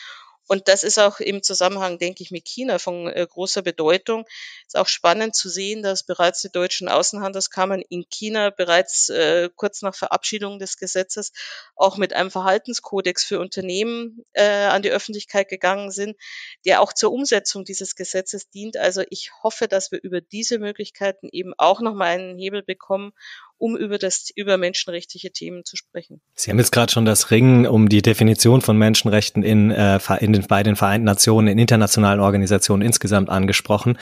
Und 0.49 0.67
das 0.67 0.83
ist 0.83 0.97
auch 0.97 1.19
im 1.19 1.43
Zusammenhang, 1.43 1.99
denke 1.99 2.23
ich, 2.23 2.31
mit 2.31 2.47
China 2.47 2.79
von 2.79 3.07
äh, 3.07 3.27
großer 3.29 3.61
Bedeutung. 3.61 4.25
Ist 4.65 4.75
auch 4.75 4.87
spannend 4.87 5.35
zu 5.35 5.47
sehen, 5.47 5.83
dass 5.83 6.01
bereits 6.01 6.41
die 6.41 6.51
deutschen 6.51 6.89
Außenhandelskammern 6.89 7.83
in 7.87 8.09
China 8.09 8.49
bereits 8.49 9.09
äh, 9.09 9.49
kurz 9.55 9.83
nach 9.83 9.93
Verabschiedung 9.93 10.57
des 10.57 10.77
Gesetzes 10.77 11.33
auch 11.75 11.97
mit 11.97 12.13
einem 12.13 12.31
Verhaltenskodex 12.31 13.23
für 13.23 13.39
Unternehmen 13.39 14.25
äh, 14.33 14.65
an 14.65 14.81
die 14.81 14.89
Öffentlichkeit 14.89 15.49
gegangen 15.49 15.91
sind, 15.91 16.17
der 16.65 16.81
auch 16.81 16.93
zur 16.93 17.11
Umsetzung 17.11 17.63
dieses 17.63 17.95
Gesetzes 17.95 18.49
dient. 18.49 18.75
Also 18.75 19.03
ich 19.11 19.31
hoffe, 19.43 19.67
dass 19.67 19.91
wir 19.91 20.01
über 20.01 20.19
diese 20.19 20.57
Möglichkeiten 20.57 21.29
eben 21.31 21.53
auch 21.59 21.79
nochmal 21.79 22.17
einen 22.17 22.39
Hebel 22.39 22.63
bekommen, 22.63 23.13
um 23.59 23.77
über 23.77 23.99
das 23.99 24.29
über 24.35 24.57
menschenrechtliche 24.57 25.31
Themen 25.31 25.63
zu 25.65 25.75
sprechen. 25.75 26.21
Sie 26.33 26.49
haben 26.49 26.57
jetzt 26.57 26.71
gerade 26.71 26.91
schon 26.91 27.05
das 27.05 27.29
Ringen 27.29 27.67
um 27.67 27.89
die 27.89 28.01
Definition 28.01 28.61
von 28.61 28.77
Menschenrechten 28.77 29.43
in, 29.43 29.69
äh, 29.69 29.99
in 30.19 30.33
den, 30.33 30.47
bei 30.47 30.63
den 30.63 30.75
Vereinten 30.75 31.05
Nationen, 31.05 31.47
in 31.47 31.59
internationalen 31.59 32.19
Organisationen 32.19 32.81
insgesamt 32.81 33.29
angesprochen. 33.29 33.97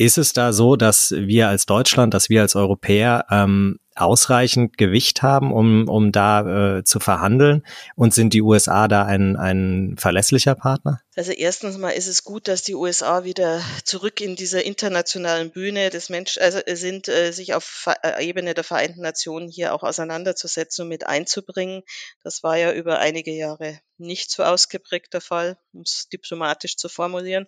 Ist 0.00 0.16
es 0.16 0.32
da 0.32 0.52
so, 0.52 0.76
dass 0.76 1.10
wir 1.10 1.48
als 1.48 1.66
Deutschland, 1.66 2.14
dass 2.14 2.30
wir 2.30 2.42
als 2.42 2.54
Europäer 2.54 3.26
ähm, 3.32 3.80
ausreichend 3.96 4.78
Gewicht 4.78 5.22
haben, 5.22 5.52
um, 5.52 5.88
um 5.88 6.12
da 6.12 6.76
äh, 6.78 6.84
zu 6.84 7.00
verhandeln? 7.00 7.66
Und 7.96 8.14
sind 8.14 8.32
die 8.32 8.40
USA 8.40 8.86
da 8.86 9.04
ein, 9.04 9.36
ein 9.36 9.96
verlässlicher 9.98 10.54
Partner? 10.54 11.00
Also 11.16 11.32
erstens 11.32 11.78
mal 11.78 11.90
ist 11.90 12.06
es 12.06 12.22
gut, 12.22 12.46
dass 12.46 12.62
die 12.62 12.76
USA 12.76 13.24
wieder 13.24 13.60
zurück 13.82 14.20
in 14.20 14.36
dieser 14.36 14.64
internationalen 14.64 15.50
Bühne 15.50 15.90
des 15.90 16.10
Mensch, 16.10 16.38
also 16.38 16.60
sind, 16.64 17.08
äh, 17.08 17.32
sich 17.32 17.54
auf 17.54 17.88
äh, 18.04 18.24
Ebene 18.24 18.54
der 18.54 18.62
Vereinten 18.62 19.00
Nationen 19.00 19.48
hier 19.48 19.74
auch 19.74 19.82
auseinanderzusetzen 19.82 20.84
und 20.84 20.90
mit 20.90 21.08
einzubringen. 21.08 21.82
Das 22.22 22.44
war 22.44 22.56
ja 22.56 22.70
über 22.70 23.00
einige 23.00 23.32
Jahre 23.32 23.80
nicht 23.96 24.30
so 24.30 24.44
ausgeprägt 24.44 25.12
der 25.12 25.22
Fall, 25.22 25.58
um 25.72 25.80
es 25.80 26.08
diplomatisch 26.08 26.76
zu 26.76 26.88
formulieren. 26.88 27.46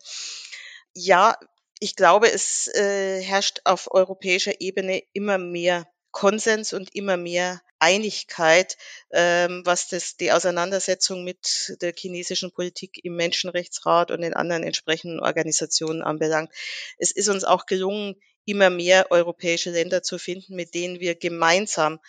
Ja, 0.92 1.36
ich 1.80 1.96
glaube, 1.96 2.30
es 2.30 2.68
äh, 2.68 3.20
herrscht 3.22 3.62
auf 3.64 3.90
europäischer 3.90 4.60
Ebene 4.60 5.02
immer 5.12 5.38
mehr 5.38 5.88
Konsens 6.12 6.72
und 6.72 6.94
immer 6.94 7.16
mehr 7.16 7.62
Einigkeit, 7.78 8.76
ähm, 9.10 9.62
was 9.64 9.88
das, 9.88 10.16
die 10.18 10.32
Auseinandersetzung 10.32 11.24
mit 11.24 11.76
der 11.80 11.94
chinesischen 11.96 12.52
Politik 12.52 13.02
im 13.04 13.16
Menschenrechtsrat 13.16 14.10
und 14.10 14.20
den 14.20 14.34
anderen 14.34 14.62
entsprechenden 14.62 15.20
Organisationen 15.20 16.02
anbelangt. 16.02 16.52
Es 16.98 17.10
ist 17.10 17.28
uns 17.30 17.44
auch 17.44 17.64
gelungen, 17.64 18.16
immer 18.44 18.68
mehr 18.68 19.10
europäische 19.10 19.70
Länder 19.70 20.02
zu 20.02 20.18
finden, 20.18 20.56
mit 20.56 20.74
denen 20.74 21.00
wir 21.00 21.14
gemeinsam 21.14 22.00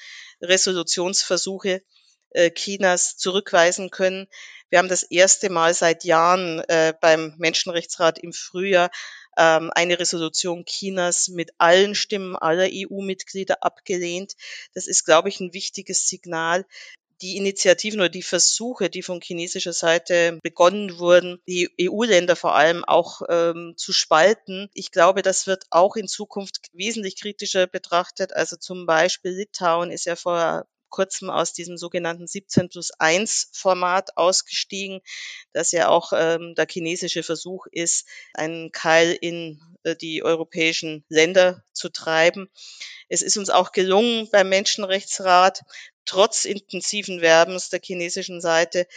Resolutionsversuche 0.41 1.83
äh, 2.31 2.51
Chinas 2.51 3.17
zurückweisen 3.17 3.91
können. 3.91 4.27
Wir 4.69 4.79
haben 4.79 4.89
das 4.89 5.03
erste 5.03 5.49
Mal 5.49 5.73
seit 5.73 6.03
Jahren 6.03 6.59
äh, 6.67 6.93
beim 6.99 7.35
Menschenrechtsrat 7.37 8.19
im 8.19 8.33
Frühjahr 8.33 8.89
ähm, 9.37 9.71
eine 9.73 9.99
Resolution 9.99 10.65
Chinas 10.65 11.29
mit 11.29 11.51
allen 11.57 11.95
Stimmen 11.95 12.35
aller 12.35 12.69
EU-Mitglieder 12.71 13.63
abgelehnt. 13.63 14.35
Das 14.73 14.87
ist, 14.87 15.05
glaube 15.05 15.29
ich, 15.29 15.39
ein 15.39 15.53
wichtiges 15.53 16.07
Signal, 16.07 16.65
die 17.21 17.37
Initiativen 17.37 17.99
oder 17.99 18.09
die 18.09 18.23
Versuche, 18.23 18.89
die 18.89 19.03
von 19.03 19.21
chinesischer 19.21 19.73
Seite 19.73 20.39
begonnen 20.41 20.97
wurden, 20.97 21.39
die 21.47 21.69
EU-Länder 21.79 22.35
vor 22.35 22.55
allem 22.55 22.83
auch 22.83 23.21
ähm, 23.29 23.73
zu 23.77 23.93
spalten. 23.93 24.69
Ich 24.73 24.91
glaube, 24.91 25.21
das 25.21 25.45
wird 25.45 25.65
auch 25.69 25.95
in 25.95 26.07
Zukunft 26.07 26.59
wesentlich 26.73 27.19
kritischer 27.19 27.67
betrachtet. 27.67 28.33
Also 28.33 28.55
zum 28.57 28.85
Beispiel 28.85 29.31
Litauen 29.31 29.91
ist 29.91 30.05
ja 30.05 30.15
vor 30.15 30.65
kurzem 30.91 31.31
aus 31.31 31.53
diesem 31.53 31.77
sogenannten 31.77 32.27
17 32.27 32.69
plus 32.69 32.91
1 32.91 33.49
Format 33.51 34.17
ausgestiegen, 34.17 35.01
das 35.53 35.71
ja 35.71 35.89
auch 35.89 36.13
ähm, 36.15 36.53
der 36.55 36.67
chinesische 36.69 37.23
Versuch 37.23 37.65
ist, 37.71 38.07
einen 38.35 38.71
Keil 38.71 39.17
in 39.19 39.59
äh, 39.83 39.95
die 39.95 40.23
europäischen 40.23 41.03
Länder 41.09 41.63
zu 41.73 41.89
treiben. 41.89 42.49
Es 43.09 43.23
ist 43.23 43.37
uns 43.37 43.49
auch 43.49 43.71
gelungen 43.71 44.29
beim 44.31 44.49
Menschenrechtsrat 44.49 45.63
trotz 46.05 46.45
intensiven 46.45 47.21
Werbens 47.21 47.69
der 47.69 47.79
chinesischen 47.81 48.41
Seite 48.41 48.87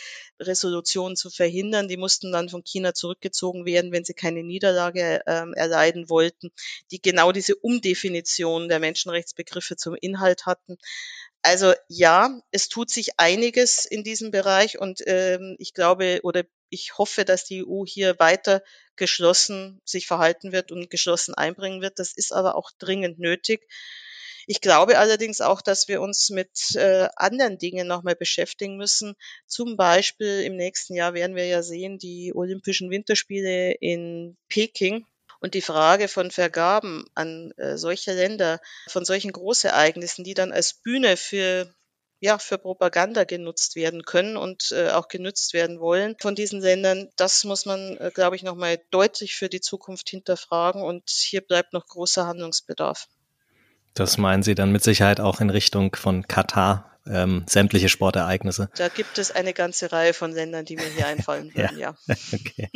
Resolutionen 0.41 1.17
zu 1.17 1.31
verhindern. 1.31 1.89
Die 1.89 1.97
mussten 1.97 2.33
dann 2.33 2.49
von 2.49 2.65
China 2.65 2.95
zurückgezogen 2.95 3.67
werden, 3.67 3.93
wenn 3.93 4.05
sie 4.05 4.15
keine 4.15 4.43
Niederlage 4.43 5.23
äh, 5.27 5.47
erleiden 5.55 6.09
wollten, 6.09 6.51
die 6.91 7.01
genau 7.01 7.33
diese 7.33 7.57
Umdefinition 7.57 8.69
der 8.69 8.81
Menschenrechtsbegriffe 8.81 9.77
zum 9.77 9.95
Inhalt 9.95 10.47
hatten. 10.47 10.79
Also 11.45 11.75
ja, 11.89 12.41
es 12.53 12.71
tut 12.71 12.89
sich 12.89 13.21
einiges 13.21 13.85
in 13.85 14.03
diesem 14.03 14.31
Bereich 14.31 14.79
und 14.79 15.03
ähm, 15.07 15.57
ich 15.59 15.75
glaube 15.75 16.21
oder 16.23 16.45
ich 16.71 16.97
hoffe, 16.97 17.27
dass 17.27 17.45
die 17.45 17.63
EU 17.67 17.85
hier 17.87 18.19
weiter 18.19 18.63
geschlossen 18.97 19.83
sich 19.85 20.07
verhalten 20.07 20.53
wird 20.53 20.73
und 20.73 20.89
geschlossen 20.89 21.35
einbringen 21.35 21.83
wird. 21.83 21.99
Das 21.99 22.15
ist 22.15 22.33
aber 22.33 22.55
auch 22.57 22.71
dringend 22.79 23.19
nötig. 23.19 23.69
Ich 24.47 24.63
glaube 24.63 24.97
allerdings 24.99 25.43
auch, 25.43 25.61
dass 25.61 25.87
wir 25.87 26.01
uns 26.01 26.31
mit 26.31 26.77
äh, 26.77 27.09
anderen 27.15 27.59
Dingen 27.59 27.87
nochmal 27.87 28.17
beschäftigen 28.17 28.79
müssen. 28.79 29.15
Zum 29.47 29.77
Beispiel 29.77 30.41
im 30.45 30.57
nächsten 30.57 30.95
Jahr 30.95 31.13
werden 31.13 31.37
wir 31.37 31.47
ja 31.47 31.63
sehen, 31.63 31.99
die 31.99 32.33
Olympischen 32.35 32.91
Winterspiele 32.91 33.73
in 33.73 34.39
Peking. 34.49 35.07
Und 35.41 35.55
die 35.55 35.63
Frage 35.63 36.09
von 36.09 36.31
Vergaben 36.31 37.05
an 37.15 37.53
äh, 37.57 37.77
solche 37.77 38.15
Länder, 38.15 38.61
von 38.89 39.05
solchen 39.05 39.33
Großereignissen, 39.33 40.25
die 40.25 40.35
dann 40.35 40.53
als 40.53 40.75
Bühne 40.75 41.17
für 41.17 41.75
ja, 42.21 42.39
für 42.39 42.57
Propaganda 42.57 43.25
genutzt 43.25 43.77
werden 43.77 44.05
können 44.05 44.39
und 44.39 44.73
äh, 44.73 44.89
auch 44.91 45.09
genutzt 45.09 45.53
werden 45.53 45.79
wollen 45.79 46.17
von 46.19 46.35
diesen 46.35 46.63
Ländern. 46.63 47.11
Das 47.17 47.45
muss 47.45 47.67
man, 47.67 47.99
äh, 47.99 48.11
glaube 48.15 48.35
ich, 48.35 48.43
nochmal 48.43 48.81
deutlich 48.91 49.35
für 49.35 49.51
die 49.51 49.61
Zukunft 49.61 50.09
hinterfragen 50.09 50.83
und 50.83 51.11
hier 51.11 51.43
bleibt 51.43 51.75
noch 51.75 51.87
großer 51.87 52.27
Handlungsbedarf. 52.27 53.09
Das 53.93 54.17
meinen 54.17 54.43
Sie 54.43 54.55
dann 54.55 54.73
mit 54.73 54.83
Sicherheit 54.83 55.21
auch 55.21 55.43
in 55.43 55.51
Richtung 55.51 55.95
von 55.95 56.27
Katar, 56.27 56.94
ähm, 57.07 57.45
sämtliche 57.47 57.89
Sportereignisse. 57.89 58.71
Da 58.77 58.89
gibt 58.89 59.19
es 59.19 59.31
eine 59.31 59.53
ganze 59.53 59.93
Reihe 59.93 60.15
von 60.15 60.33
Ländern, 60.33 60.65
die 60.65 60.77
mir 60.77 60.87
hier 60.97 61.07
einfallen 61.07 61.51
würden, 61.55 61.79
ja. 61.79 61.95
ja. 62.07 62.15
okay. 62.33 62.71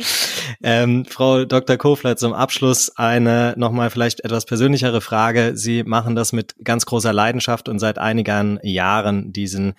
Ähm, 0.61 1.05
Frau 1.05 1.45
Dr. 1.45 1.77
Kofler, 1.77 2.15
zum 2.15 2.33
Abschluss 2.33 2.91
eine 2.95 3.53
nochmal 3.57 3.89
vielleicht 3.89 4.23
etwas 4.23 4.45
persönlichere 4.45 5.01
Frage. 5.01 5.53
Sie 5.55 5.83
machen 5.83 6.15
das 6.15 6.31
mit 6.31 6.55
ganz 6.63 6.85
großer 6.85 7.13
Leidenschaft 7.13 7.69
und 7.69 7.79
seit 7.79 7.97
einigen 7.97 8.59
Jahren 8.61 9.33
diesen, 9.33 9.73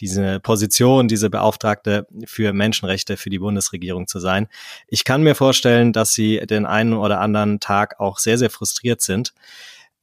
diese 0.00 0.40
Position, 0.40 1.08
diese 1.08 1.30
Beauftragte 1.30 2.06
für 2.26 2.52
Menschenrechte 2.52 3.16
für 3.16 3.30
die 3.30 3.40
Bundesregierung 3.40 4.06
zu 4.06 4.20
sein. 4.20 4.48
Ich 4.88 5.04
kann 5.04 5.22
mir 5.22 5.34
vorstellen, 5.34 5.92
dass 5.92 6.12
Sie 6.12 6.38
den 6.46 6.66
einen 6.66 6.94
oder 6.94 7.20
anderen 7.20 7.60
Tag 7.60 7.98
auch 7.98 8.18
sehr, 8.18 8.38
sehr 8.38 8.50
frustriert 8.50 9.00
sind. 9.00 9.32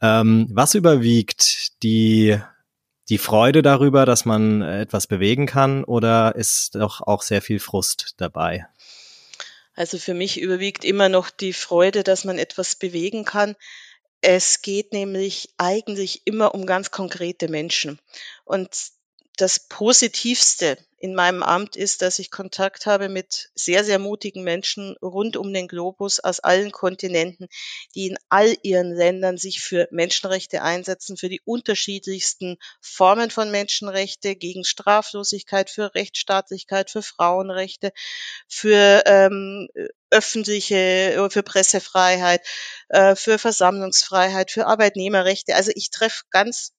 Ähm, 0.02 0.48
was 0.52 0.76
überwiegt 0.76 1.82
die 1.84 2.38
die 3.10 3.18
Freude 3.18 3.62
darüber, 3.62 4.06
dass 4.06 4.26
man 4.26 4.62
etwas 4.62 5.08
bewegen 5.08 5.46
kann 5.46 5.84
oder 5.84 6.36
ist 6.36 6.76
doch 6.76 7.02
auch 7.02 7.22
sehr 7.22 7.42
viel 7.42 7.60
Frust 7.60 8.16
dabei? 8.18 8.66
Also 9.76 9.98
für 9.98 10.14
mich 10.14 10.40
überwiegt 10.40 10.86
immer 10.86 11.10
noch 11.10 11.30
die 11.30 11.54
Freude, 11.54 12.04
dass 12.04 12.26
man 12.26 12.38
etwas 12.38 12.76
bewegen 12.76 13.26
kann. 13.26 13.56
Es 14.22 14.62
geht 14.62 14.94
nämlich 14.94 15.50
eigentlich 15.58 16.22
immer 16.26 16.54
um 16.54 16.66
ganz 16.66 16.92
konkrete 16.92 17.50
Menschen. 17.50 18.00
Und 18.46 18.70
das 19.38 19.60
Positivste 19.60 20.78
in 21.00 21.16
meinem 21.16 21.44
Amt 21.44 21.76
ist, 21.76 22.02
dass 22.02 22.18
ich 22.20 22.32
Kontakt 22.32 22.86
habe 22.86 23.10
mit 23.10 23.50
sehr, 23.56 23.84
sehr 23.84 24.00
mutigen 24.00 24.44
Menschen 24.44 24.96
rund 25.02 25.36
um 25.36 25.52
den 25.52 25.68
Globus 25.68 26.22
aus 26.22 26.40
allen 26.40 26.72
Kontinenten, 26.72 27.50
die 27.94 28.08
in 28.08 28.18
all 28.30 28.56
ihren 28.62 28.94
Ländern 28.94 29.38
sich 29.38 29.60
für 29.60 29.90
Menschenrechte 29.92 30.62
einsetzen, 30.62 31.18
für 31.18 31.28
die 31.28 31.42
unterschiedlichsten 31.44 32.58
Formen 32.80 33.32
von 33.32 33.52
Menschenrechte, 33.52 34.38
gegen 34.38 34.64
Straflosigkeit, 34.64 35.70
für 35.70 35.94
Rechtsstaatlichkeit, 35.94 36.90
für 36.90 37.02
Frauenrechte, 37.02 37.92
für 38.48 39.04
ähm, 39.06 39.68
öffentliche, 40.10 41.28
für 41.32 41.44
Pressefreiheit, 41.44 42.48
äh, 42.88 43.16
für 43.16 43.40
Versammlungsfreiheit, 43.40 44.52
für 44.52 44.68
Arbeitnehmerrechte. 44.68 45.56
Also 45.56 45.72
ich 45.76 45.90
treffe 45.90 46.24
ganz 46.30 46.72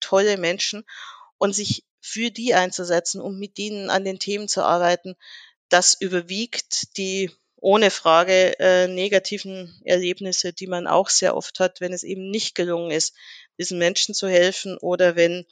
tolle 0.00 0.36
Menschen 0.36 0.84
und 1.44 1.52
sich 1.52 1.84
für 2.00 2.30
die 2.30 2.54
einzusetzen 2.54 3.20
und 3.20 3.38
mit 3.38 3.58
denen 3.58 3.90
an 3.90 4.02
den 4.02 4.18
Themen 4.18 4.48
zu 4.48 4.62
arbeiten, 4.62 5.14
das 5.68 5.92
überwiegt 5.92 6.96
die 6.96 7.30
ohne 7.56 7.90
Frage 7.90 8.58
äh, 8.58 8.88
negativen 8.88 9.78
Erlebnisse, 9.84 10.54
die 10.54 10.66
man 10.66 10.86
auch 10.86 11.10
sehr 11.10 11.36
oft 11.36 11.60
hat, 11.60 11.82
wenn 11.82 11.92
es 11.92 12.02
eben 12.02 12.30
nicht 12.30 12.54
gelungen 12.54 12.90
ist, 12.90 13.14
diesen 13.58 13.78
Menschen 13.78 14.14
zu 14.14 14.26
helfen 14.26 14.78
oder 14.78 15.16
wenn 15.16 15.44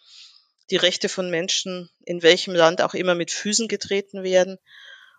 die 0.70 0.76
Rechte 0.76 1.10
von 1.10 1.30
Menschen 1.30 1.90
in 2.06 2.22
welchem 2.22 2.54
Land 2.54 2.80
auch 2.80 2.94
immer 2.94 3.14
mit 3.14 3.30
Füßen 3.30 3.68
getreten 3.68 4.22
werden. 4.22 4.56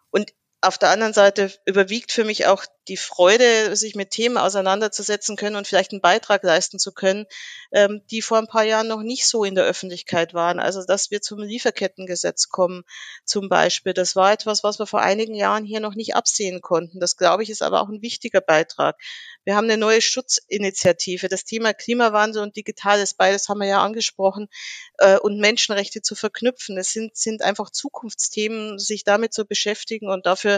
Und 0.10 0.34
auf 0.64 0.78
der 0.78 0.90
anderen 0.90 1.14
Seite 1.14 1.52
überwiegt 1.66 2.12
für 2.12 2.24
mich 2.24 2.48
auch 2.48 2.66
die 2.88 2.98
Freude, 2.98 3.76
sich 3.76 3.96
mit 3.96 4.12
Themen 4.12 4.38
auseinanderzusetzen 4.38 5.36
können 5.36 5.56
und 5.56 5.68
vielleicht 5.68 5.92
einen 5.92 6.02
Beitrag 6.02 6.44
leisten 6.44 6.80
zu 6.80 6.92
können, 6.92 7.26
ähm, 7.72 8.02
die 8.12 8.22
vor 8.22 8.38
ein 8.38 8.48
paar 8.48 8.64
Jahren 8.64 8.88
noch 8.88 9.04
nicht 9.04 9.26
so 9.26 9.44
in 9.44 9.56
der 9.56 9.64
Öffentlichkeit 9.64 10.34
waren. 10.34 10.60
Also, 10.60 10.84
dass 10.86 11.12
wir 11.12 11.22
zum 11.22 11.40
Lieferkettengesetz 11.40 12.50
kommen, 12.50 12.84
zum 13.26 13.48
Beispiel. 13.48 13.94
Das 13.94 14.16
war 14.16 14.34
etwas, 14.34 14.64
was 14.64 14.80
wir 14.80 14.86
vor 14.86 15.02
einigen 15.02 15.36
Jahren 15.36 15.64
hier 15.64 15.80
noch 15.80 15.96
nicht 15.96 16.16
absehen 16.16 16.62
konnten. 16.62 17.00
Das, 17.00 17.16
glaube 17.16 17.44
ich, 17.44 17.50
ist 17.50 17.62
aber 17.62 17.82
auch 17.82 17.90
ein 17.90 18.02
wichtiger 18.02 18.42
Beitrag. 18.42 18.98
Wir 19.46 19.56
haben 19.56 19.66
eine 19.66 19.78
neue 19.78 20.02
Schutzinitiative. 20.02 21.28
Das 21.30 21.46
Thema 21.46 21.74
Klimawandel 21.74 22.42
und 22.42 22.56
Digitales, 22.56 23.14
beides 23.14 23.50
haben 23.50 23.60
wir 23.60 23.68
ja 23.68 23.84
angesprochen, 23.84 24.48
äh, 24.98 25.18
und 25.18 25.40
Menschenrechte 25.40 26.02
zu 26.02 26.16
verknüpfen. 26.16 26.78
Es 26.78 26.92
sind, 26.92 27.16
sind 27.16 27.42
einfach 27.42 27.70
Zukunftsthemen, 27.70 28.78
sich 28.78 29.04
damit 29.04 29.34
zu 29.34 29.46
beschäftigen 29.46 30.10
und 30.10 30.26
dafür 30.26 30.53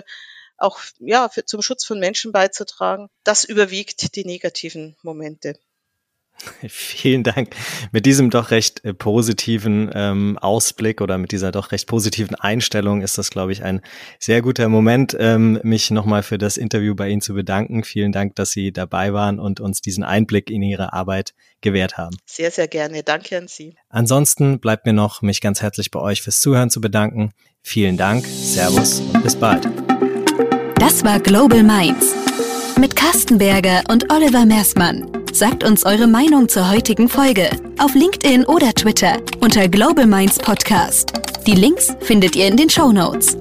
auch 0.58 0.80
ja, 1.00 1.30
für, 1.30 1.46
zum 1.46 1.62
Schutz 1.62 1.86
von 1.86 2.00
Menschen 2.00 2.32
beizutragen. 2.32 3.10
Das 3.24 3.44
überwiegt 3.44 4.16
die 4.16 4.26
negativen 4.26 4.96
Momente. 5.02 5.58
Vielen 6.68 7.24
Dank. 7.24 7.56
Mit 7.92 8.06
diesem 8.06 8.30
doch 8.30 8.52
recht 8.52 8.84
äh, 8.84 8.94
positiven 8.94 9.90
ähm, 9.94 10.38
Ausblick 10.40 11.02
oder 11.02 11.18
mit 11.18 11.32
dieser 11.32 11.52
doch 11.52 11.72
recht 11.72 11.88
positiven 11.88 12.36
Einstellung 12.36 13.02
ist 13.02 13.18
das, 13.18 13.30
glaube 13.30 13.52
ich, 13.52 13.64
ein 13.64 13.82
sehr 14.20 14.42
guter 14.42 14.68
Moment, 14.70 15.16
ähm, 15.20 15.60
mich 15.64 15.92
nochmal 15.92 16.24
für 16.24 16.38
das 16.38 16.58
Interview 16.58 16.96
bei 16.96 17.10
Ihnen 17.10 17.22
zu 17.22 17.34
bedanken. 17.34 17.84
Vielen 17.84 18.12
Dank, 18.12 18.36
dass 18.36 18.52
Sie 18.52 18.72
dabei 18.72 19.14
waren 19.14 19.40
und 19.40 19.60
uns 19.60 19.82
diesen 19.82 20.04
Einblick 20.04 20.50
in 20.50 20.62
Ihre 20.62 20.94
Arbeit 20.94 21.34
gewährt 21.62 21.98
haben. 21.98 22.18
Sehr, 22.26 22.52
sehr 22.52 22.68
gerne. 22.68 23.04
Danke 23.04 23.38
an 23.38 23.48
Sie. 23.48 23.78
Ansonsten 23.90 24.60
bleibt 24.60 24.86
mir 24.86 24.94
noch, 24.94 25.22
mich 25.22 25.42
ganz 25.42 25.62
herzlich 25.62 25.92
bei 25.92 26.00
euch 26.00 26.22
fürs 26.22 26.42
Zuhören 26.42 26.70
zu 26.70 26.82
bedanken. 26.82 27.32
Vielen 27.62 27.98
Dank, 27.98 28.26
Servus 28.28 29.00
und 29.00 29.24
bis 29.24 29.36
bald. 29.36 29.66
Das 30.86 31.04
war 31.04 31.20
Global 31.20 31.64
Minds 31.64 32.14
mit 32.80 32.96
Carsten 32.96 33.40
Berger 33.40 33.82
und 33.90 34.14
Oliver 34.14 34.46
Mersmann. 34.46 35.08
Sagt 35.34 35.64
uns 35.64 35.84
eure 35.84 36.06
Meinung 36.06 36.48
zur 36.48 36.70
heutigen 36.70 37.10
Folge 37.10 37.50
auf 37.80 37.96
LinkedIn 37.96 38.46
oder 38.46 38.72
Twitter 38.72 39.18
unter 39.40 39.68
Global 39.68 40.06
Minds 40.06 40.38
Podcast. 40.38 41.14
Die 41.48 41.56
Links 41.56 41.96
findet 42.02 42.36
ihr 42.36 42.46
in 42.46 42.56
den 42.56 42.70
Show 42.70 42.92
Notes. 42.92 43.36